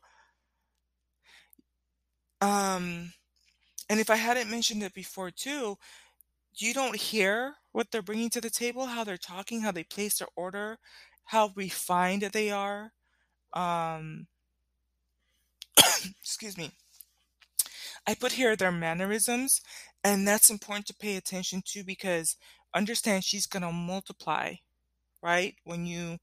[2.40, 3.12] Um,
[3.90, 5.78] and if I hadn't mentioned it before too,
[6.56, 10.18] you don't hear what they're bringing to the table, how they're talking, how they place
[10.18, 10.78] their order,
[11.26, 12.92] how refined they are.
[13.54, 14.26] Um,
[16.20, 16.72] excuse me.
[18.06, 19.60] I put here their mannerisms,
[20.02, 22.36] and that's important to pay attention to because
[22.74, 24.54] understand she's going to multiply,
[25.22, 25.54] right?
[25.64, 26.18] When you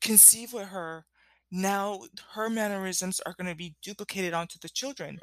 [0.00, 1.06] conceive with her,
[1.50, 2.00] now
[2.32, 5.18] her mannerisms are going to be duplicated onto the children.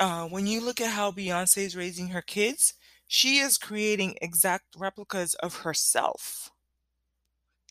[0.00, 2.74] Uh, when you look at how Beyonce is raising her kids,
[3.06, 6.50] she is creating exact replicas of herself,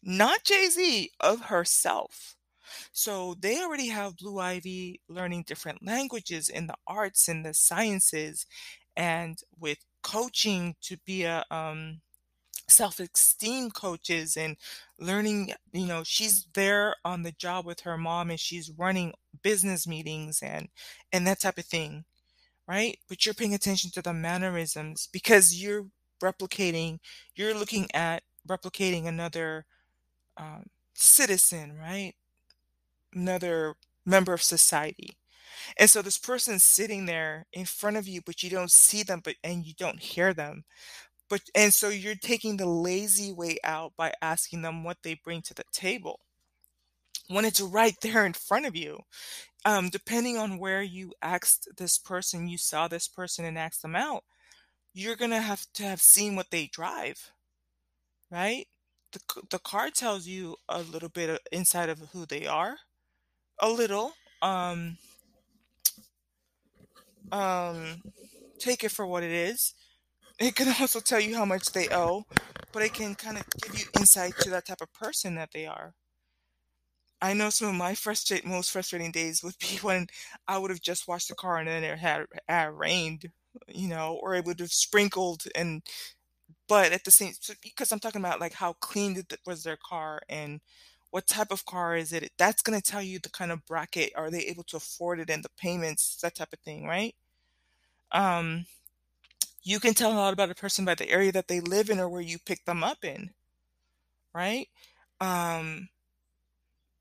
[0.04, 2.36] not Jay Z, of herself.
[2.92, 8.46] So they already have Blue Ivy learning different languages in the arts and the sciences,
[8.96, 12.02] and with coaching to be a um,
[12.70, 14.56] self-esteem coaches and
[15.00, 19.14] learning you know she's there on the job with her mom and she's running
[19.44, 20.70] business meetings and
[21.12, 22.06] and that type of thing
[22.68, 22.98] right?
[23.10, 25.86] But you're paying attention to the mannerisms because you're
[26.24, 27.00] replicating
[27.36, 29.66] you're looking at replicating another
[30.38, 30.66] um,
[30.96, 32.14] citizen right
[33.16, 35.18] another member of society.
[35.78, 39.22] And so this person's sitting there in front of you, but you don't see them,
[39.24, 40.66] but and you don't hear them.
[41.30, 45.42] But and so you're taking the lazy way out by asking them what they bring
[45.44, 46.20] to the table
[47.28, 49.00] when it's right there in front of you.
[49.66, 53.96] Um, depending on where you asked this person, you saw this person and asked them
[53.96, 54.24] out,
[54.94, 57.32] you're gonna have to have seen what they drive,
[58.32, 58.68] right?
[59.12, 62.78] The the car tells you a little bit of inside of who they are
[63.64, 64.14] a little.
[64.42, 64.98] Um,
[67.32, 68.02] um,
[68.60, 69.74] take it for what it is.
[70.40, 72.26] It can also tell you how much they owe,
[72.72, 75.66] but it can kind of give you insight to that type of person that they
[75.66, 75.94] are.
[77.22, 80.08] I know some of my frustrate most frustrating days would be when
[80.48, 83.32] I would have just washed the car and then it had, had rained,
[83.70, 85.82] you know, or it would have sprinkled and
[86.68, 90.60] but at the same because I'm talking about like how clean was their car and
[91.14, 92.32] what type of car is it?
[92.40, 94.14] That's going to tell you the kind of bracket.
[94.16, 97.14] Are they able to afford it and the payments, that type of thing, right?
[98.12, 98.66] Um,
[99.62, 102.00] you can tell a lot about a person by the area that they live in
[102.00, 103.30] or where you pick them up in,
[104.34, 104.68] right?
[105.22, 105.90] Um,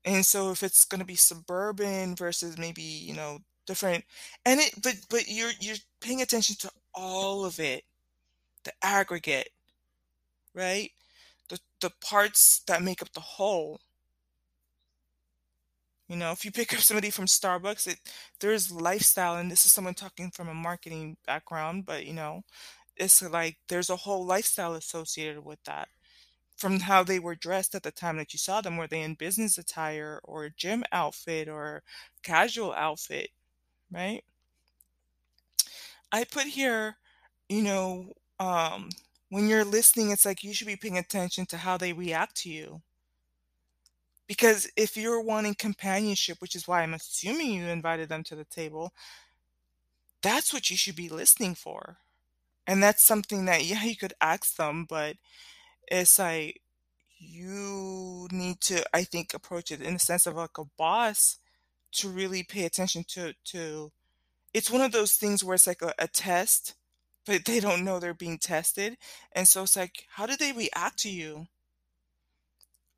[0.05, 4.05] and so if it's going to be suburban versus maybe you know different,
[4.45, 7.83] and it but but you're you're paying attention to all of it,
[8.63, 9.49] the aggregate,
[10.53, 10.91] right?
[11.49, 13.79] The the parts that make up the whole
[16.07, 17.99] you know, if you pick up somebody from Starbucks, it
[18.39, 22.41] there's lifestyle, and this is someone talking from a marketing background, but you know,
[22.97, 25.89] it's like there's a whole lifestyle associated with that.
[26.57, 29.15] From how they were dressed at the time that you saw them, were they in
[29.15, 31.83] business attire or gym outfit or
[32.23, 33.29] casual outfit,
[33.91, 34.23] right?
[36.11, 36.97] I put here,
[37.49, 38.89] you know, um,
[39.29, 42.49] when you're listening, it's like you should be paying attention to how they react to
[42.49, 42.81] you.
[44.27, 48.45] Because if you're wanting companionship, which is why I'm assuming you invited them to the
[48.45, 48.93] table,
[50.21, 51.97] that's what you should be listening for.
[52.67, 55.17] And that's something that, yeah, you could ask them, but
[55.87, 56.61] it's like
[57.19, 61.37] you need to, I think, approach it in the sense of like a boss
[61.93, 63.91] to really pay attention to to
[64.53, 66.75] it's one of those things where it's like a, a test,
[67.25, 68.97] but they don't know they're being tested.
[69.33, 71.47] And so it's like, how do they react to you?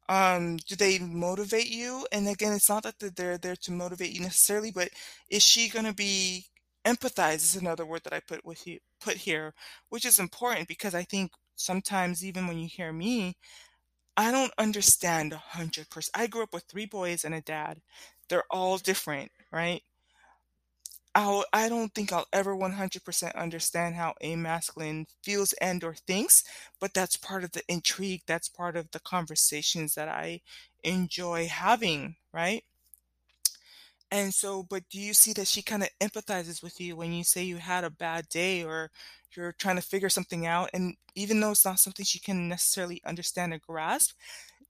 [0.10, 2.06] Um do they motivate you?
[2.12, 4.90] And again it's not that they're there to motivate you necessarily but
[5.30, 6.46] is she going to be
[6.86, 9.54] empathize is another word that i put with you put here
[9.90, 13.36] which is important because i think sometimes even when you hear me
[14.18, 17.80] i don't understand a 100% i grew up with three boys and a dad.
[18.30, 19.82] They're all different right
[21.16, 26.44] I'll, I don't think I'll ever 100% understand how a masculine feels and or thinks,
[26.80, 28.22] but that's part of the intrigue.
[28.28, 30.42] That's part of the conversations that I
[30.84, 32.64] enjoy having, right?
[34.12, 37.44] And so but do you see that she kinda empathizes with you when you say
[37.44, 38.92] you had a bad day or
[39.36, 43.02] you're trying to figure something out, and even though it's not something she can necessarily
[43.04, 44.16] understand or grasp,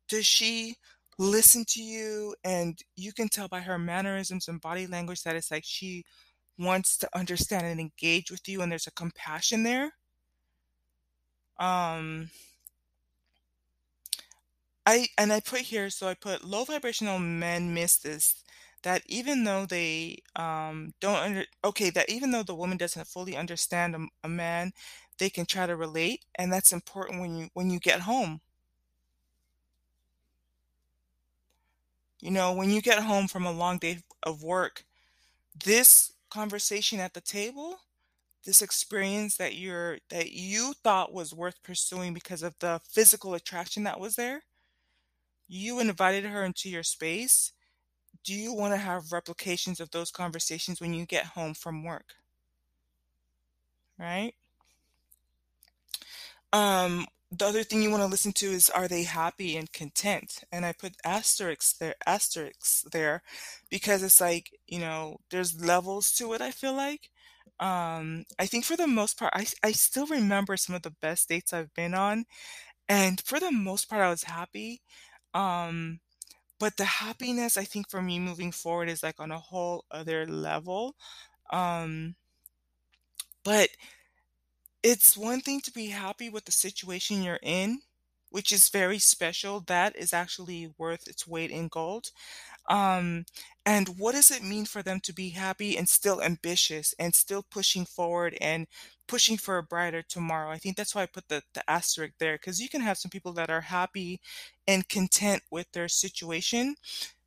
[0.10, 0.76] does she
[1.20, 5.52] listen to you and you can tell by her mannerisms and body language that it's
[5.52, 6.06] like she
[6.58, 9.92] wants to understand and engage with you and there's a compassion there?
[11.60, 12.30] Um
[14.86, 18.44] I and I put here so I put low vibrational men miss this,
[18.84, 23.36] that even though they, um, don't under okay, that even though the woman doesn't fully
[23.36, 24.74] understand a man,
[25.18, 28.42] they can try to relate, and that's important when you when you get home.
[32.22, 34.86] You know, when you get home from a long day of work,
[35.66, 37.78] this conversation at the table,
[38.46, 43.84] this experience that you're that you thought was worth pursuing because of the physical attraction
[43.84, 44.44] that was there
[45.48, 47.52] you invited her into your space.
[48.24, 52.16] Do you wanna have replications of those conversations when you get home from work?
[53.98, 54.36] Right?
[56.54, 57.06] Um,
[57.38, 60.44] the other thing you wanna listen to is, are they happy and content?
[60.52, 63.22] And I put asterisks there asterisks there
[63.70, 67.10] because it's like, you know, there's levels to it, I feel like.
[67.60, 71.30] Um, I think for the most part, i i still remember some of the best
[71.30, 72.26] dates I've been on,
[72.90, 74.82] and for the most part, I was happy.
[75.34, 76.00] Um,
[76.60, 80.28] but the happiness, I think, for me moving forward is, like, on a whole other
[80.28, 80.96] level.
[81.52, 82.16] Um
[83.46, 83.70] but
[84.86, 87.82] it's one thing to be happy with the situation you're in,
[88.32, 92.12] which is very special, that is actually worth its weight in gold.
[92.70, 93.26] Um,
[93.66, 97.44] and what does it mean for them to be happy and still ambitious and still
[97.58, 98.68] pushing forward and
[99.08, 100.52] pushing for a brighter tomorrow?
[100.52, 103.12] I think that's why I put the the asterisk there, 'cause you can have some
[103.12, 104.22] people that are happy
[104.68, 106.76] and content with their situation.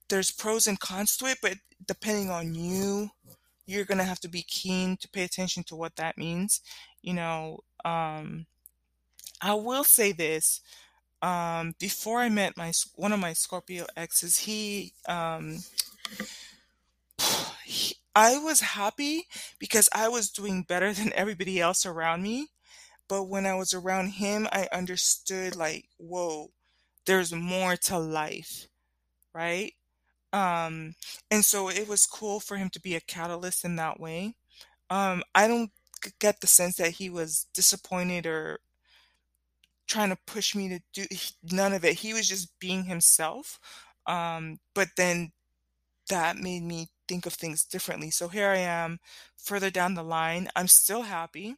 [0.08, 3.10] There's pros and cons to it, but depending on you,
[3.66, 6.60] you're gonna have to be keen to pay attention to what that means,
[7.02, 8.46] you know, um
[9.40, 10.60] I will say this,
[11.22, 15.58] um, before I met my one of my Scorpio exes, he, um
[17.64, 19.26] he I was happy
[19.58, 22.48] because I was doing better than everybody else around me,
[23.08, 26.52] but when I was around him, I understood, like, "Whoa,
[27.06, 28.68] there's more to life."
[29.34, 29.74] Right?
[30.32, 30.94] Um,
[31.30, 34.36] and so it was cool for him to be a catalyst in that way.
[34.90, 35.72] Um, I don't
[36.20, 38.60] get the sense that he was disappointed or
[39.86, 41.04] trying to push me to do
[41.52, 43.58] none of it, he was just being himself,
[44.06, 45.32] um, but then
[46.10, 48.98] that made me think of things differently, so here I am
[49.38, 51.56] further down the line, I'm still happy,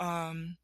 [0.00, 0.56] um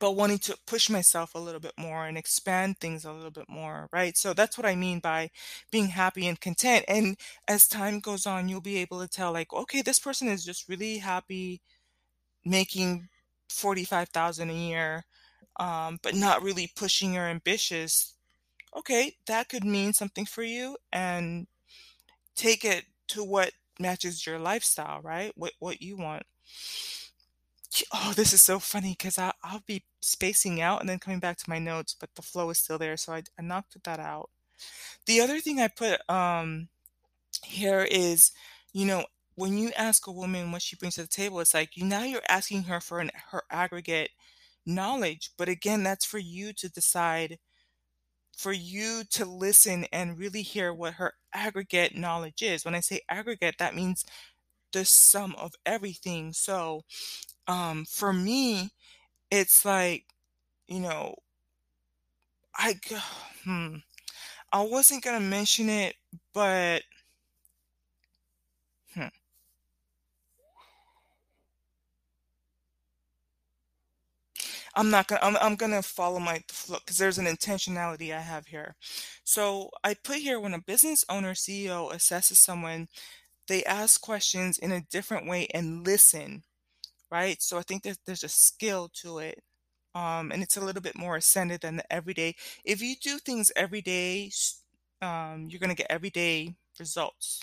[0.00, 3.48] but wanting to push myself a little bit more and expand things a little bit
[3.48, 4.16] more, right?
[4.18, 5.30] So that's what I mean by
[5.72, 9.52] being happy and content, and as time goes on, you'll be able to tell, like,
[9.52, 11.62] "Okay, this person is just really happy
[12.44, 13.08] making
[13.48, 15.04] 45,000 a year,
[15.58, 18.14] um, but not really pushing or ambitious."
[18.76, 21.46] Okay, that could mean something for you, and
[22.36, 25.32] take it to what matches your lifestyle, right?
[25.36, 26.24] What what you want.
[27.92, 31.50] Oh, this is so funny because I'll be spacing out and then coming back to
[31.50, 34.30] my notes, but the flow is still there, so I I knocked that out.
[35.06, 36.68] The other thing I put, um,
[37.46, 38.32] here is,
[38.72, 39.06] you know,
[39.36, 42.04] when you ask a woman what she brings to the table, it's like, you now
[42.04, 44.10] you're asking her for an her aggregate
[44.66, 47.38] knowledge, but again, that's for you to decide
[48.36, 52.64] for you to listen and really hear what her aggregate knowledge is.
[52.64, 54.04] When I say aggregate, that means
[54.72, 56.82] the sum of everything, so,
[57.50, 58.70] um, for me,
[59.30, 60.06] it's like,
[60.68, 61.16] you know
[62.54, 62.78] I
[63.44, 63.76] hmm,
[64.52, 65.96] I wasn't gonna mention it,
[66.34, 66.82] but
[68.94, 69.08] hmm.
[74.74, 78.46] I'm not gonna I'm I'm gonna follow my flow because there's an intentionality I have
[78.46, 78.76] here.
[79.24, 82.88] So, I put here when a business owner, CEO assesses someone,
[83.48, 86.44] they ask questions in a different way and listen,
[87.10, 87.40] right?
[87.42, 89.42] So, I think there's there's a skill to it,
[89.94, 93.52] um, and it's a little bit more ascended than the everyday if you do things
[93.56, 94.30] every day,
[95.02, 97.42] um, you're gonna get everyday results,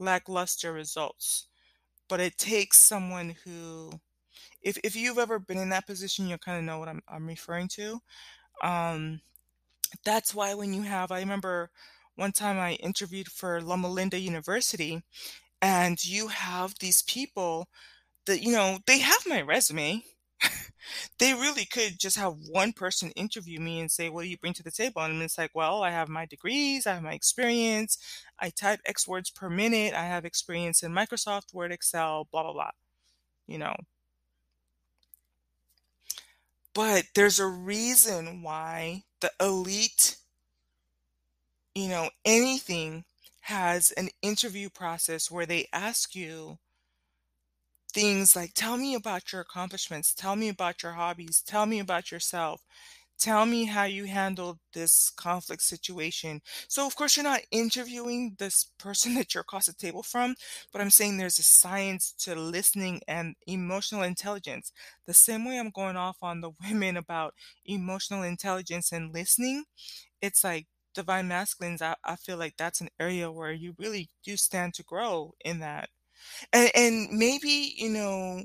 [0.00, 1.48] lackluster results,
[2.08, 3.92] but it takes someone who
[4.62, 7.68] if if you've ever been in that position, you'll kinda know what I'm I'm referring
[7.70, 8.00] to,
[8.62, 9.20] um,
[10.04, 11.70] that's why when you have I remember
[12.16, 15.02] one time I interviewed for Loma Linda University,
[15.62, 17.68] and you have these people
[18.26, 20.04] that, you know, they have my resume.
[21.18, 24.52] They really could just have one person interview me and say, "What do you bring
[24.54, 27.98] to the table?" And it's like, "Well, I have my degrees, I have my experience,
[28.38, 32.52] I type X words per minute, I have experience in Microsoft Word, Excel, blah blah
[32.52, 32.70] blah."
[33.48, 33.76] You know.
[36.74, 40.18] But there's a reason why the elite,
[41.74, 43.04] you know, anything
[43.42, 46.58] has an interview process where they ask you
[47.96, 52.12] things like, "Tell me about your accomplishments, tell me about your hobbies, tell me about
[52.12, 52.62] yourself,
[53.18, 58.66] tell me how you handled this conflict situation." So, of course, you're not interviewing this
[58.78, 60.36] person that you're across the table from,
[60.72, 64.72] but I'm saying there's a science to listening and emotional intelligence.
[65.06, 67.34] The same way I'm going off on the women about
[67.64, 69.64] emotional intelligence and listening,
[70.22, 74.36] it's like divine masculines, I, I feel like that's an area where you really do
[74.36, 75.90] stand to grow in that.
[76.52, 78.44] And, and maybe, you know,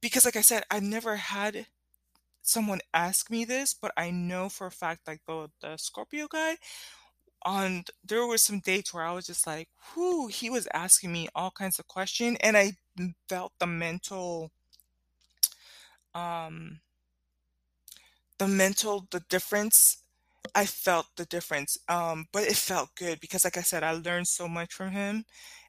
[0.00, 1.66] because like I said, I've never had
[2.42, 6.56] someone ask me this, but I know for a fact, like the the Scorpio guy,
[7.44, 11.28] on there were some dates where I was just like, whoo, he was asking me
[11.34, 12.72] all kinds of questions, and i
[13.28, 14.50] felt the mental,
[16.14, 16.80] um,
[18.38, 19.98] the mental, the difference.
[20.54, 24.28] I felt the difference, um, but it felt good because, like I said, I learned
[24.28, 25.24] so much from him,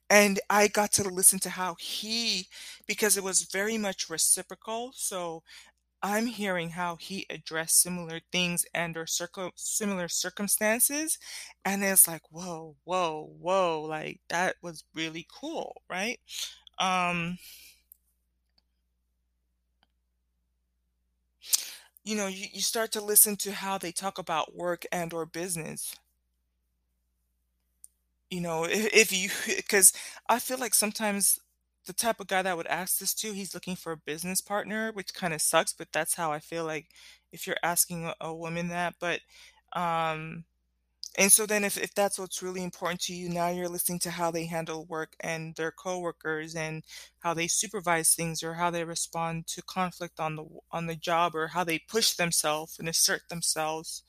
[0.10, 2.48] and I got to listen to how he,
[2.88, 4.92] because it was very much reciprocal.
[4.96, 5.44] So
[6.02, 9.08] I'm hearing how he addressed similar things and or
[9.56, 11.18] similar circumstances,
[11.66, 16.20] and it's like, whoa, whoa, whoa, like that was really cool, right?
[16.80, 17.38] Um,
[22.04, 25.26] you know, you, you start to listen to how they talk about work and or
[25.26, 25.96] business.
[28.30, 29.94] You know, if, if you, because
[30.30, 31.40] I feel like sometimes
[31.86, 34.92] the type of guy that would ask this to, he's looking for a business partner,
[34.92, 36.88] which kind of sucks, but that's how I feel like
[37.32, 38.96] if you're asking a, a woman that.
[39.00, 39.22] But
[39.74, 40.46] um
[41.20, 44.12] And so then if, if that's what's really important to you, now you're listening to
[44.12, 46.84] how they handle work and their coworkers and
[47.20, 51.36] how they supervise things or how they respond to conflict on the on the job
[51.36, 54.04] or how they push themselves and assert themselves,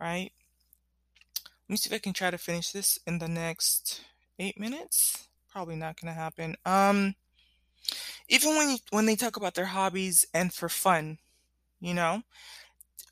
[0.00, 0.32] right?
[1.68, 4.02] Let me see if I can try to finish this in the next
[4.38, 5.28] eight minutes.
[5.50, 6.56] Probably not gonna happen.
[6.66, 7.14] Um,
[8.28, 11.18] even when you, when they talk about their hobbies and for fun,
[11.80, 12.22] you know,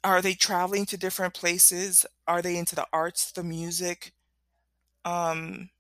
[0.05, 2.05] are they traveling to different places?
[2.27, 4.13] Are they into the arts, the music?
[5.05, 5.71] Um,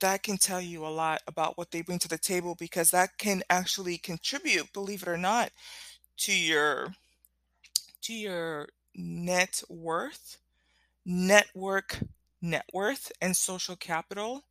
[0.00, 3.16] that can tell you a lot about what they bring to the table because that
[3.16, 5.50] can actually contribute, believe it or not,
[6.18, 6.94] to your
[8.02, 10.38] to your net worth,
[11.06, 12.00] network
[12.42, 14.42] net worth and social capital.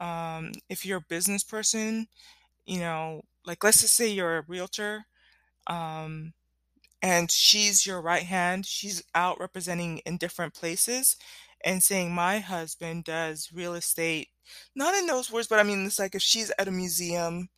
[0.00, 2.08] Um, if you're a business person,
[2.66, 5.06] you know, like let's just say you're a realtor,
[5.68, 6.34] um,
[7.02, 8.66] and she's your right hand.
[8.66, 11.16] She's out representing in different places
[11.64, 14.28] and saying, My husband does real estate.
[14.74, 17.48] Not in those words, but I mean, it's like if she's at a museum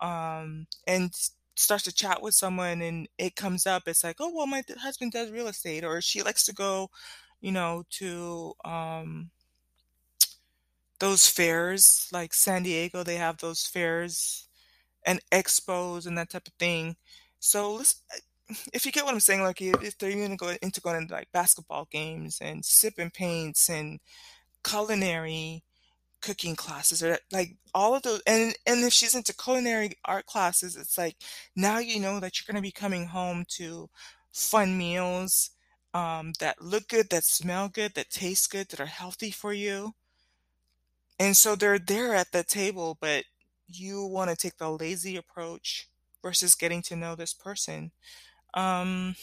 [0.00, 1.12] um, and
[1.56, 5.12] starts to chat with someone and it comes up, it's like, Oh, well, my husband
[5.12, 5.84] does real estate.
[5.84, 6.90] Or she likes to go,
[7.44, 9.30] you know, to um,
[10.98, 14.48] those fairs like San Diego, they have those fairs
[15.04, 16.96] and expos and that type of thing.
[17.40, 18.00] So let's
[18.72, 21.28] if you get what I'm saying, like if, they're even going into going into like
[21.32, 24.00] basketball games and sipping paints and
[24.64, 25.62] culinary
[26.22, 30.76] cooking classes or like all of those and and if she's into culinary art classes,
[30.76, 31.16] it's like
[31.54, 33.90] now you know that you're going to be coming home to
[34.32, 35.50] fun meals
[35.94, 39.94] um, that look good, that smell good, that taste good, that are healthy for you.
[41.18, 43.24] And so they're there at the table, but
[43.68, 45.88] you want to take the lazy approach
[46.20, 47.92] versus getting to know this person.
[48.54, 49.14] Um,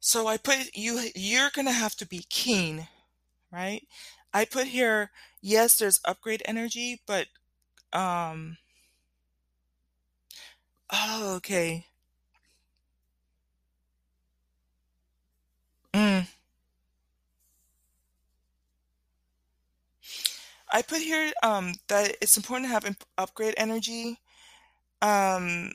[0.00, 2.88] so I put you, you're going to have to be keen,
[3.52, 3.86] right?
[4.32, 5.10] I put here,
[5.42, 7.26] yes, there's upgrade energy, but,
[7.92, 8.56] um,
[10.90, 11.86] oh, okay.
[15.96, 16.26] Mm.
[20.70, 24.20] I put here, um, that it's important to have imp- upgrade energy.
[25.02, 25.72] Um,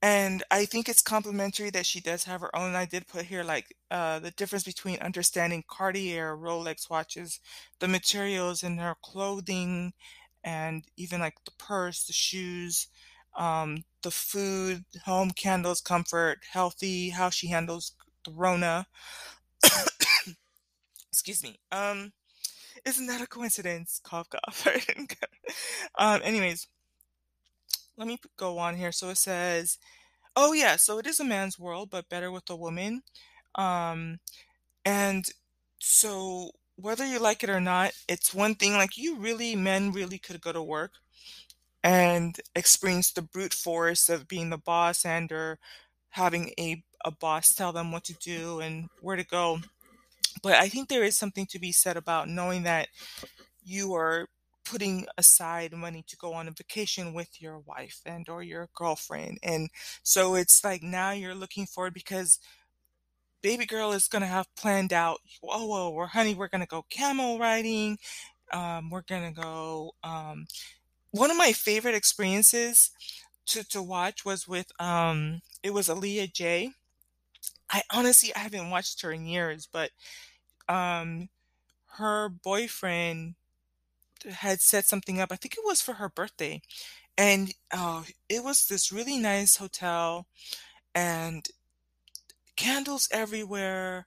[0.00, 2.74] And I think it's complimentary that she does have her own.
[2.76, 7.40] I did put here like uh, the difference between understanding Cartier, Rolex watches,
[7.80, 9.92] the materials in her clothing,
[10.44, 12.86] and even like the purse, the shoes,
[13.36, 17.92] um, the food, home candles, comfort, healthy, how she handles
[18.24, 18.86] the Rona.
[21.12, 21.58] Excuse me.
[21.72, 22.12] Um,
[22.84, 24.00] isn't that a coincidence?
[24.02, 24.66] Cough, cough.
[25.98, 26.68] um, anyways.
[27.96, 28.92] let me go on here.
[28.92, 29.78] So it says
[30.36, 33.02] oh, yeah, so it is a man's world, but better with a woman.
[33.56, 34.20] Um,
[34.84, 35.26] and
[35.80, 40.18] so whether you like it or not, it's one thing, like, you really men really
[40.18, 40.92] could go to work
[41.82, 45.58] and experience the brute force of being the boss and or
[46.10, 49.60] having a a boss tell them what to do and where to go.
[50.42, 52.88] But I think there is something to be said about knowing that
[53.64, 54.28] you are
[54.64, 59.38] putting aside money to go on a vacation with your wife and or your girlfriend,
[59.42, 59.70] and
[60.02, 62.38] so it's like now you're looking forward because
[63.42, 67.38] baby girl is gonna have planned out, "Oh, well, we're honey, we're gonna go camel
[67.38, 67.98] riding,
[68.52, 70.46] um, we're gonna go" um
[71.12, 72.90] one of my favorite experiences
[73.46, 76.72] to to watch was with, um it was Aaliyah J.
[77.70, 79.90] I honestly I haven't watched her in years, but,
[80.68, 81.28] um,
[81.98, 83.36] her boyfriend
[84.30, 86.62] had set something up, I think it was for her birthday,
[87.18, 90.26] and, uh, it was this really nice hotel,
[90.94, 91.46] and
[92.56, 94.06] candles everywhere,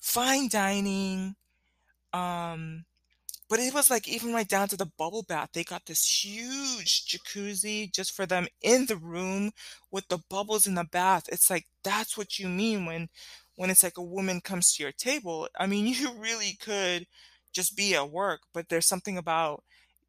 [0.00, 1.36] fine dining,
[2.14, 2.84] um,
[3.48, 5.50] but it was, like, even right down to the bubble bath.
[5.52, 9.52] They got this huge jacuzzi just for them in the room
[9.90, 11.24] with the bubbles in the bath.
[11.30, 13.08] It's like, that's what you mean when
[13.56, 15.48] when it's like a woman comes to your table.
[15.58, 17.06] I mean, you really could
[17.52, 19.62] just be at work, but there's something about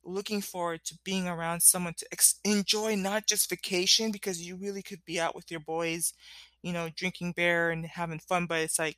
[0.03, 4.81] looking forward to being around someone to ex enjoy not just vacation because you really
[4.81, 6.13] could be out with your boys,
[6.61, 8.97] you know, drinking beer and having fun, but it's like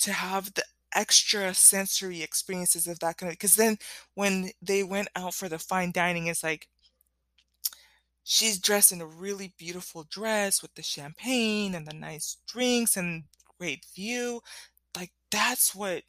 [0.00, 0.62] to have the
[0.94, 3.78] extra sensory experiences of that kind of because then
[4.14, 6.68] when they went out for the fine dining, it's like
[8.24, 13.24] she's dressed in a really beautiful dress with the champagne and the nice drinks and
[13.58, 14.40] great view.
[14.96, 16.02] Like, that's what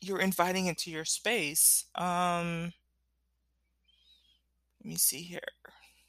[0.00, 1.86] you're inviting into your space.
[1.94, 2.72] Um
[4.86, 5.40] let me see here.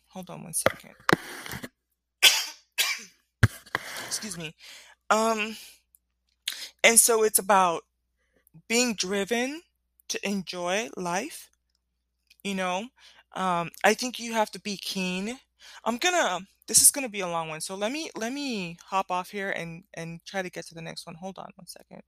[0.10, 0.94] Hold on one second.
[4.06, 4.54] Excuse me.
[5.10, 5.56] Um,
[6.84, 7.86] and so it's about
[8.68, 9.62] being driven
[10.10, 11.50] to enjoy life,
[12.44, 12.88] you know?
[13.36, 15.40] Um, I think you have to be keen.
[15.86, 19.12] I'm gonna this is gonna be a long one, so let me let me hop
[19.12, 21.16] off here and and try to get to the next one.
[21.16, 22.02] Hold on one second.